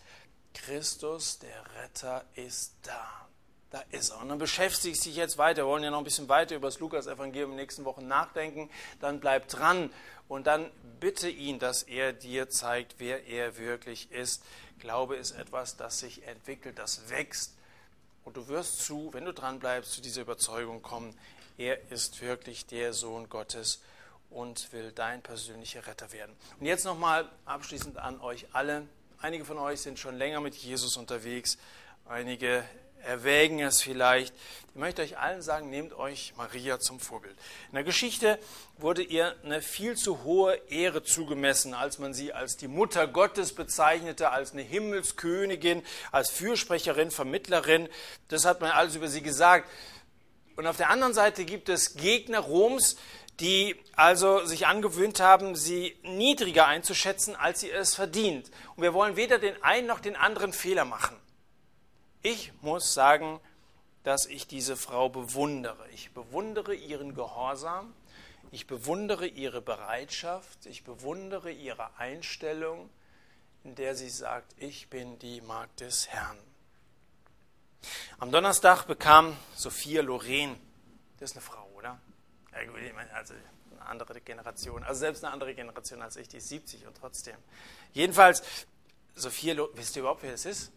Christus, 0.55 1.39
der 1.39 1.65
Retter, 1.77 2.25
ist 2.35 2.75
da. 2.83 3.28
Da 3.71 3.83
ist 3.91 4.11
er. 4.11 4.21
Und 4.21 4.31
dann 4.31 4.39
beschäftigt 4.39 5.01
sich 5.01 5.15
jetzt 5.17 5.37
weiter. 5.37 5.63
Wir 5.63 5.67
wollen 5.67 5.85
ja 5.85 5.91
noch 5.91 5.99
ein 5.99 6.05
bisschen 6.05 6.29
weiter 6.29 6.57
über 6.57 6.69
das 6.69 6.79
Lukas-Evangelium 6.79 7.51
in 7.51 7.57
den 7.57 7.63
nächsten 7.63 7.85
Wochen 7.85 8.07
nachdenken. 8.07 8.71
Dann 9.01 9.21
bleib 9.21 9.49
dran 9.49 9.91
und 10.29 10.47
dann 10.47 10.71
bitte 11.01 11.29
ihn, 11.29 11.59
dass 11.59 11.83
er 11.83 12.13
dir 12.13 12.49
zeigt, 12.49 12.95
wer 12.99 13.27
er 13.27 13.59
wirklich 13.59 14.11
ist. 14.11 14.43
Glaube 14.79 15.17
ist 15.17 15.33
etwas, 15.33 15.77
das 15.77 15.99
sich 15.99 16.27
entwickelt, 16.27 16.79
das 16.79 17.11
wächst. 17.11 17.55
Und 18.25 18.37
du 18.37 18.49
wirst 18.49 18.85
zu, 18.85 19.13
wenn 19.13 19.25
du 19.25 19.33
dran 19.33 19.59
bleibst, 19.59 19.93
zu 19.93 20.01
dieser 20.01 20.23
Überzeugung 20.23 20.83
kommen, 20.83 21.19
er 21.57 21.91
ist 21.91 22.21
wirklich 22.21 22.67
der 22.67 22.93
Sohn 22.93 23.29
Gottes 23.29 23.83
und 24.31 24.73
will 24.73 24.93
dein 24.93 25.23
persönlicher 25.23 25.87
Retter 25.87 26.13
werden. 26.13 26.37
Und 26.61 26.67
jetzt 26.67 26.85
nochmal 26.85 27.29
abschließend 27.47 27.99
an 27.99 28.21
euch 28.21 28.47
alle. 28.53 28.87
Einige 29.21 29.45
von 29.45 29.59
euch 29.59 29.81
sind 29.81 29.99
schon 29.99 30.17
länger 30.17 30.41
mit 30.41 30.55
Jesus 30.55 30.97
unterwegs, 30.97 31.59
einige 32.05 32.65
erwägen 33.09 33.61
es 33.61 33.81
vielleicht. 33.81 34.35
Ich 34.75 34.81
möchte 34.81 35.03
euch 35.03 35.19
allen 35.19 35.41
sagen, 35.41 35.71
nehmt 35.71 35.95
euch 35.95 36.35
Maria 36.37 36.79
zum 36.79 37.01
Vorbild. 37.01 37.35
In 37.69 37.75
der 37.75 37.83
Geschichte 37.83 38.39
wurde 38.77 39.03
ihr 39.03 39.35
eine 39.43 39.63
viel 39.63 39.97
zu 39.97 40.23
hohe 40.25 40.55
Ehre 40.69 41.03
zugemessen, 41.03 41.73
als 41.73 41.99
man 41.99 42.13
sie 42.13 42.35
als 42.35 42.59
die 42.59 42.69
Mutter 42.69 43.09
Gottes 43.09 43.55
bezeichnete, 43.55 44.31
als 44.31 44.53
eine 44.53 44.63
Himmelskönigin, 44.63 45.83
als 46.13 46.31
Fürsprecherin, 46.31 47.11
Vermittlerin. 47.11 47.89
Das 48.29 48.45
hat 48.45 48.61
man 48.61 48.71
alles 48.71 48.95
über 48.95 49.09
sie 49.09 49.23
gesagt. 49.23 49.69
Und 50.57 50.67
auf 50.67 50.77
der 50.77 50.91
anderen 50.91 51.15
Seite 51.15 51.47
gibt 51.47 51.71
es 51.71 51.95
Gegner 51.95 52.41
Roms, 52.41 52.97
die 53.41 53.75
also 53.97 54.45
sich 54.45 54.67
angewöhnt 54.67 55.21
haben, 55.21 55.57
sie 55.57 55.97
niedriger 56.03 56.67
einzuschätzen, 56.67 57.37
als 57.37 57.61
sie 57.61 57.71
es 57.71 57.95
verdient. 57.95 58.51
Und 58.77 58.83
wir 58.83 58.93
wollen 58.93 59.17
weder 59.17 59.39
den 59.39 59.61
einen 59.63 59.87
noch 59.87 60.01
den 60.01 60.15
anderen 60.15 60.53
Fehler 60.53 60.85
machen. 60.85 61.17
Ich 62.23 62.53
muss 62.63 62.95
sagen, 62.95 63.41
dass 64.03 64.27
ich 64.27 64.47
diese 64.47 64.77
Frau 64.77 65.09
bewundere. 65.09 65.89
Ich 65.91 66.13
bewundere 66.13 66.75
ihren 66.75 67.15
Gehorsam, 67.15 67.95
ich 68.51 68.67
bewundere 68.67 69.27
ihre 69.27 69.61
Bereitschaft, 69.61 70.67
ich 70.67 70.83
bewundere 70.83 71.51
ihre 71.51 71.97
Einstellung, 71.99 72.91
in 73.65 73.75
der 73.75 73.95
sie 73.95 74.09
sagt, 74.09 74.55
ich 74.57 74.89
bin 74.89 75.19
die 75.19 75.41
Magd 75.43 75.81
des 75.81 76.09
Herrn. 76.09 76.39
Am 78.19 78.33
Donnerstag 78.33 78.87
bekam 78.87 79.37
Sophia 79.55 80.03
Loren, 80.03 80.59
das 81.19 81.31
ist 81.31 81.37
eine 81.37 81.45
Frau, 81.45 81.69
oder? 81.77 82.01
Also 83.15 83.35
eine 83.71 83.87
andere 83.87 84.21
Generation, 84.21 84.83
also 84.83 84.99
selbst 84.99 85.23
eine 85.23 85.33
andere 85.33 85.55
Generation 85.55 86.03
als 86.03 86.17
ich, 86.17 86.29
die 86.29 86.39
ist 86.39 86.49
70 86.49 86.87
und 86.87 86.97
trotzdem. 86.97 87.37
Jedenfalls, 87.93 88.43
Sophia 89.15 89.55
Loren, 89.55 89.77
wisst 89.77 89.95
ihr 89.97 90.01
überhaupt, 90.01 90.23
wer 90.23 90.33
das 90.33 90.47
ist? 90.47 90.73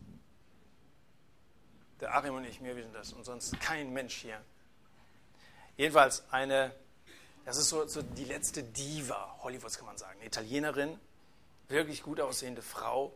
Der 2.01 2.15
Achim 2.15 2.33
und 2.33 2.45
ich, 2.45 2.59
mir 2.59 2.75
wissen 2.75 2.91
das 2.93 3.13
und 3.13 3.23
sonst 3.23 3.59
kein 3.61 3.93
Mensch 3.93 4.15
hier. 4.15 4.41
Jedenfalls 5.77 6.23
eine, 6.31 6.71
das 7.45 7.57
ist 7.57 7.69
so, 7.69 7.85
so 7.87 8.01
die 8.01 8.25
letzte 8.25 8.63
Diva 8.63 9.37
Hollywoods, 9.43 9.77
kann 9.77 9.85
man 9.85 9.99
sagen. 9.99 10.17
Eine 10.17 10.25
Italienerin, 10.25 10.99
wirklich 11.67 12.01
gut 12.01 12.19
aussehende 12.19 12.63
Frau, 12.63 13.13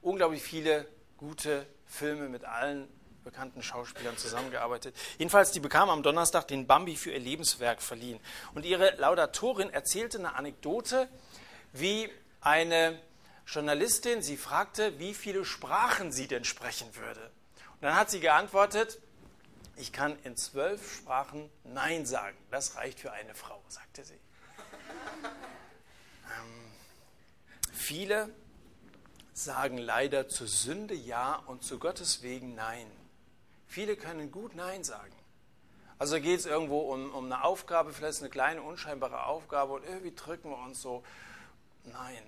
unglaublich 0.00 0.42
viele 0.42 0.88
gute 1.18 1.66
Filme 1.84 2.30
mit 2.30 2.46
allen 2.46 2.88
bekannten 3.22 3.62
Schauspielern 3.62 4.16
zusammengearbeitet. 4.16 4.96
Jedenfalls, 5.18 5.52
die 5.52 5.60
bekam 5.60 5.90
am 5.90 6.02
Donnerstag 6.02 6.48
den 6.48 6.66
Bambi 6.66 6.96
für 6.96 7.10
ihr 7.10 7.20
Lebenswerk 7.20 7.82
verliehen. 7.82 8.18
Und 8.54 8.64
ihre 8.64 8.96
Laudatorin 8.96 9.68
erzählte 9.68 10.18
eine 10.18 10.34
Anekdote, 10.34 11.06
wie 11.72 12.10
eine 12.40 12.98
Journalistin 13.46 14.22
sie 14.22 14.38
fragte, 14.38 14.98
wie 14.98 15.12
viele 15.12 15.44
Sprachen 15.44 16.12
sie 16.12 16.28
denn 16.28 16.44
sprechen 16.44 16.96
würde. 16.96 17.30
Dann 17.82 17.96
hat 17.96 18.10
sie 18.10 18.20
geantwortet, 18.20 19.00
ich 19.74 19.92
kann 19.92 20.16
in 20.22 20.36
zwölf 20.36 20.94
Sprachen 20.98 21.50
Nein 21.64 22.06
sagen. 22.06 22.38
Das 22.52 22.76
reicht 22.76 23.00
für 23.00 23.10
eine 23.10 23.34
Frau, 23.34 23.60
sagte 23.66 24.04
sie. 24.04 24.20
Ähm, 26.38 26.72
viele 27.72 28.32
sagen 29.32 29.78
leider 29.78 30.28
zur 30.28 30.46
Sünde 30.46 30.94
Ja 30.94 31.42
und 31.46 31.64
zu 31.64 31.80
Gottes 31.80 32.22
wegen 32.22 32.54
Nein. 32.54 32.88
Viele 33.66 33.96
können 33.96 34.30
gut 34.30 34.54
Nein 34.54 34.84
sagen. 34.84 35.16
Also 35.98 36.20
geht 36.20 36.38
es 36.38 36.46
irgendwo 36.46 36.82
um, 36.92 37.12
um 37.12 37.24
eine 37.24 37.42
Aufgabe, 37.42 37.92
vielleicht 37.92 38.20
eine 38.20 38.30
kleine, 38.30 38.62
unscheinbare 38.62 39.26
Aufgabe 39.26 39.72
und 39.72 39.84
irgendwie 39.84 40.14
drücken 40.14 40.50
wir 40.50 40.58
uns 40.58 40.80
so 40.80 41.02
Nein. 41.82 42.22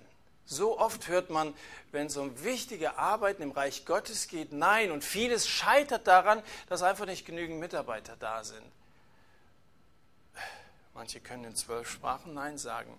So 0.45 0.79
oft 0.79 1.07
hört 1.07 1.29
man, 1.29 1.53
wenn 1.91 2.07
es 2.07 2.17
um 2.17 2.43
wichtige 2.43 2.97
Arbeiten 2.97 3.41
im 3.41 3.51
Reich 3.51 3.85
Gottes 3.85 4.27
geht, 4.27 4.51
nein. 4.53 4.91
Und 4.91 5.03
vieles 5.03 5.47
scheitert 5.47 6.07
daran, 6.07 6.43
dass 6.69 6.83
einfach 6.83 7.05
nicht 7.05 7.25
genügend 7.25 7.59
Mitarbeiter 7.59 8.15
da 8.17 8.43
sind. 8.43 8.65
Manche 10.93 11.19
können 11.19 11.45
in 11.45 11.55
zwölf 11.55 11.89
Sprachen 11.89 12.33
Nein 12.33 12.57
sagen. 12.57 12.93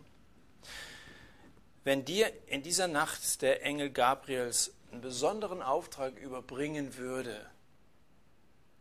Wenn 1.84 2.04
dir 2.04 2.32
in 2.48 2.62
dieser 2.62 2.88
Nacht 2.88 3.40
der 3.42 3.62
Engel 3.62 3.90
Gabriels 3.90 4.72
einen 4.90 5.00
besonderen 5.00 5.62
Auftrag 5.62 6.18
überbringen 6.18 6.96
würde 6.96 7.48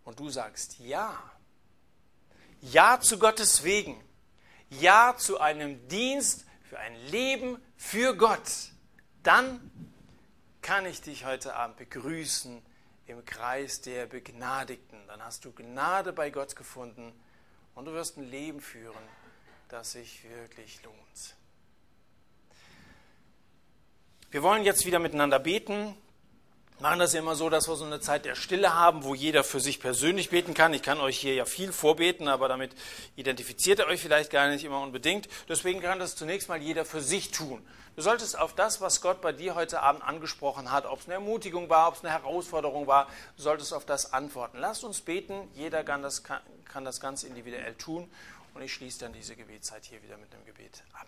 und 0.03 0.19
du 0.19 0.29
sagst 0.29 0.79
Ja, 0.79 1.17
Ja 2.61 2.99
zu 2.99 3.19
Gottes 3.19 3.63
wegen, 3.63 4.03
Ja 4.69 5.15
zu 5.17 5.39
einem 5.39 5.87
Dienst 5.87 6.45
für 6.75 6.81
ein 6.81 6.95
Leben 7.09 7.57
für 7.77 8.17
Gott, 8.17 8.51
dann 9.23 9.71
kann 10.61 10.85
ich 10.85 11.01
dich 11.01 11.23
heute 11.23 11.55
Abend 11.55 11.77
begrüßen 11.77 12.61
im 13.07 13.23
Kreis 13.23 13.79
der 13.79 14.07
Begnadigten. 14.07 15.07
Dann 15.07 15.23
hast 15.23 15.45
du 15.45 15.53
Gnade 15.53 16.11
bei 16.11 16.31
Gott 16.31 16.57
gefunden 16.57 17.13
und 17.75 17.85
du 17.85 17.93
wirst 17.93 18.17
ein 18.17 18.29
Leben 18.29 18.59
führen, 18.59 19.03
das 19.69 19.93
sich 19.93 20.25
wirklich 20.29 20.83
lohnt. 20.83 21.35
Wir 24.31 24.43
wollen 24.43 24.65
jetzt 24.65 24.85
wieder 24.85 24.99
miteinander 24.99 25.39
beten 25.39 25.95
machen 26.79 26.99
das 26.99 27.13
ja 27.13 27.19
immer 27.19 27.35
so, 27.35 27.49
dass 27.49 27.67
wir 27.67 27.75
so 27.75 27.85
eine 27.85 27.99
Zeit 27.99 28.25
der 28.25 28.35
Stille 28.35 28.73
haben, 28.73 29.03
wo 29.03 29.15
jeder 29.15 29.43
für 29.43 29.59
sich 29.59 29.79
persönlich 29.79 30.29
beten 30.29 30.53
kann. 30.53 30.73
Ich 30.73 30.83
kann 30.83 30.99
euch 30.99 31.17
hier 31.17 31.33
ja 31.33 31.45
viel 31.45 31.71
vorbeten, 31.71 32.27
aber 32.27 32.47
damit 32.47 32.71
identifiziert 33.15 33.79
ihr 33.79 33.87
euch 33.87 34.01
vielleicht 34.01 34.31
gar 34.31 34.47
nicht 34.49 34.65
immer 34.65 34.81
unbedingt. 34.81 35.27
Deswegen 35.47 35.81
kann 35.81 35.99
das 35.99 36.15
zunächst 36.15 36.49
mal 36.49 36.61
jeder 36.61 36.85
für 36.85 37.01
sich 37.01 37.31
tun. 37.31 37.65
Du 37.95 38.01
solltest 38.01 38.37
auf 38.37 38.53
das, 38.53 38.81
was 38.81 38.99
Gott 38.99 39.21
bei 39.21 39.31
dir 39.31 39.55
heute 39.55 39.81
Abend 39.81 40.03
angesprochen 40.03 40.69
hat, 40.69 40.85
ob 40.85 40.99
es 40.99 41.05
eine 41.05 41.13
Ermutigung 41.13 41.69
war, 41.69 41.87
ob 41.87 41.95
es 41.95 42.03
eine 42.03 42.11
Herausforderung 42.11 42.87
war, 42.87 43.07
du 43.37 43.43
solltest 43.43 43.73
auf 43.73 43.85
das 43.85 44.11
antworten. 44.11 44.57
Lasst 44.59 44.83
uns 44.83 44.99
beten. 44.99 45.47
Jeder 45.53 45.83
kann 45.83 46.01
das, 46.01 46.23
kann, 46.23 46.41
kann 46.65 46.83
das 46.83 46.99
ganz 46.99 47.23
individuell 47.23 47.73
tun. 47.75 48.09
Und 48.53 48.61
ich 48.61 48.73
schließe 48.73 48.99
dann 48.99 49.13
diese 49.13 49.35
Gebetszeit 49.35 49.85
hier 49.85 50.03
wieder 50.03 50.17
mit 50.17 50.33
einem 50.33 50.45
Gebet 50.45 50.83
ab. 50.93 51.07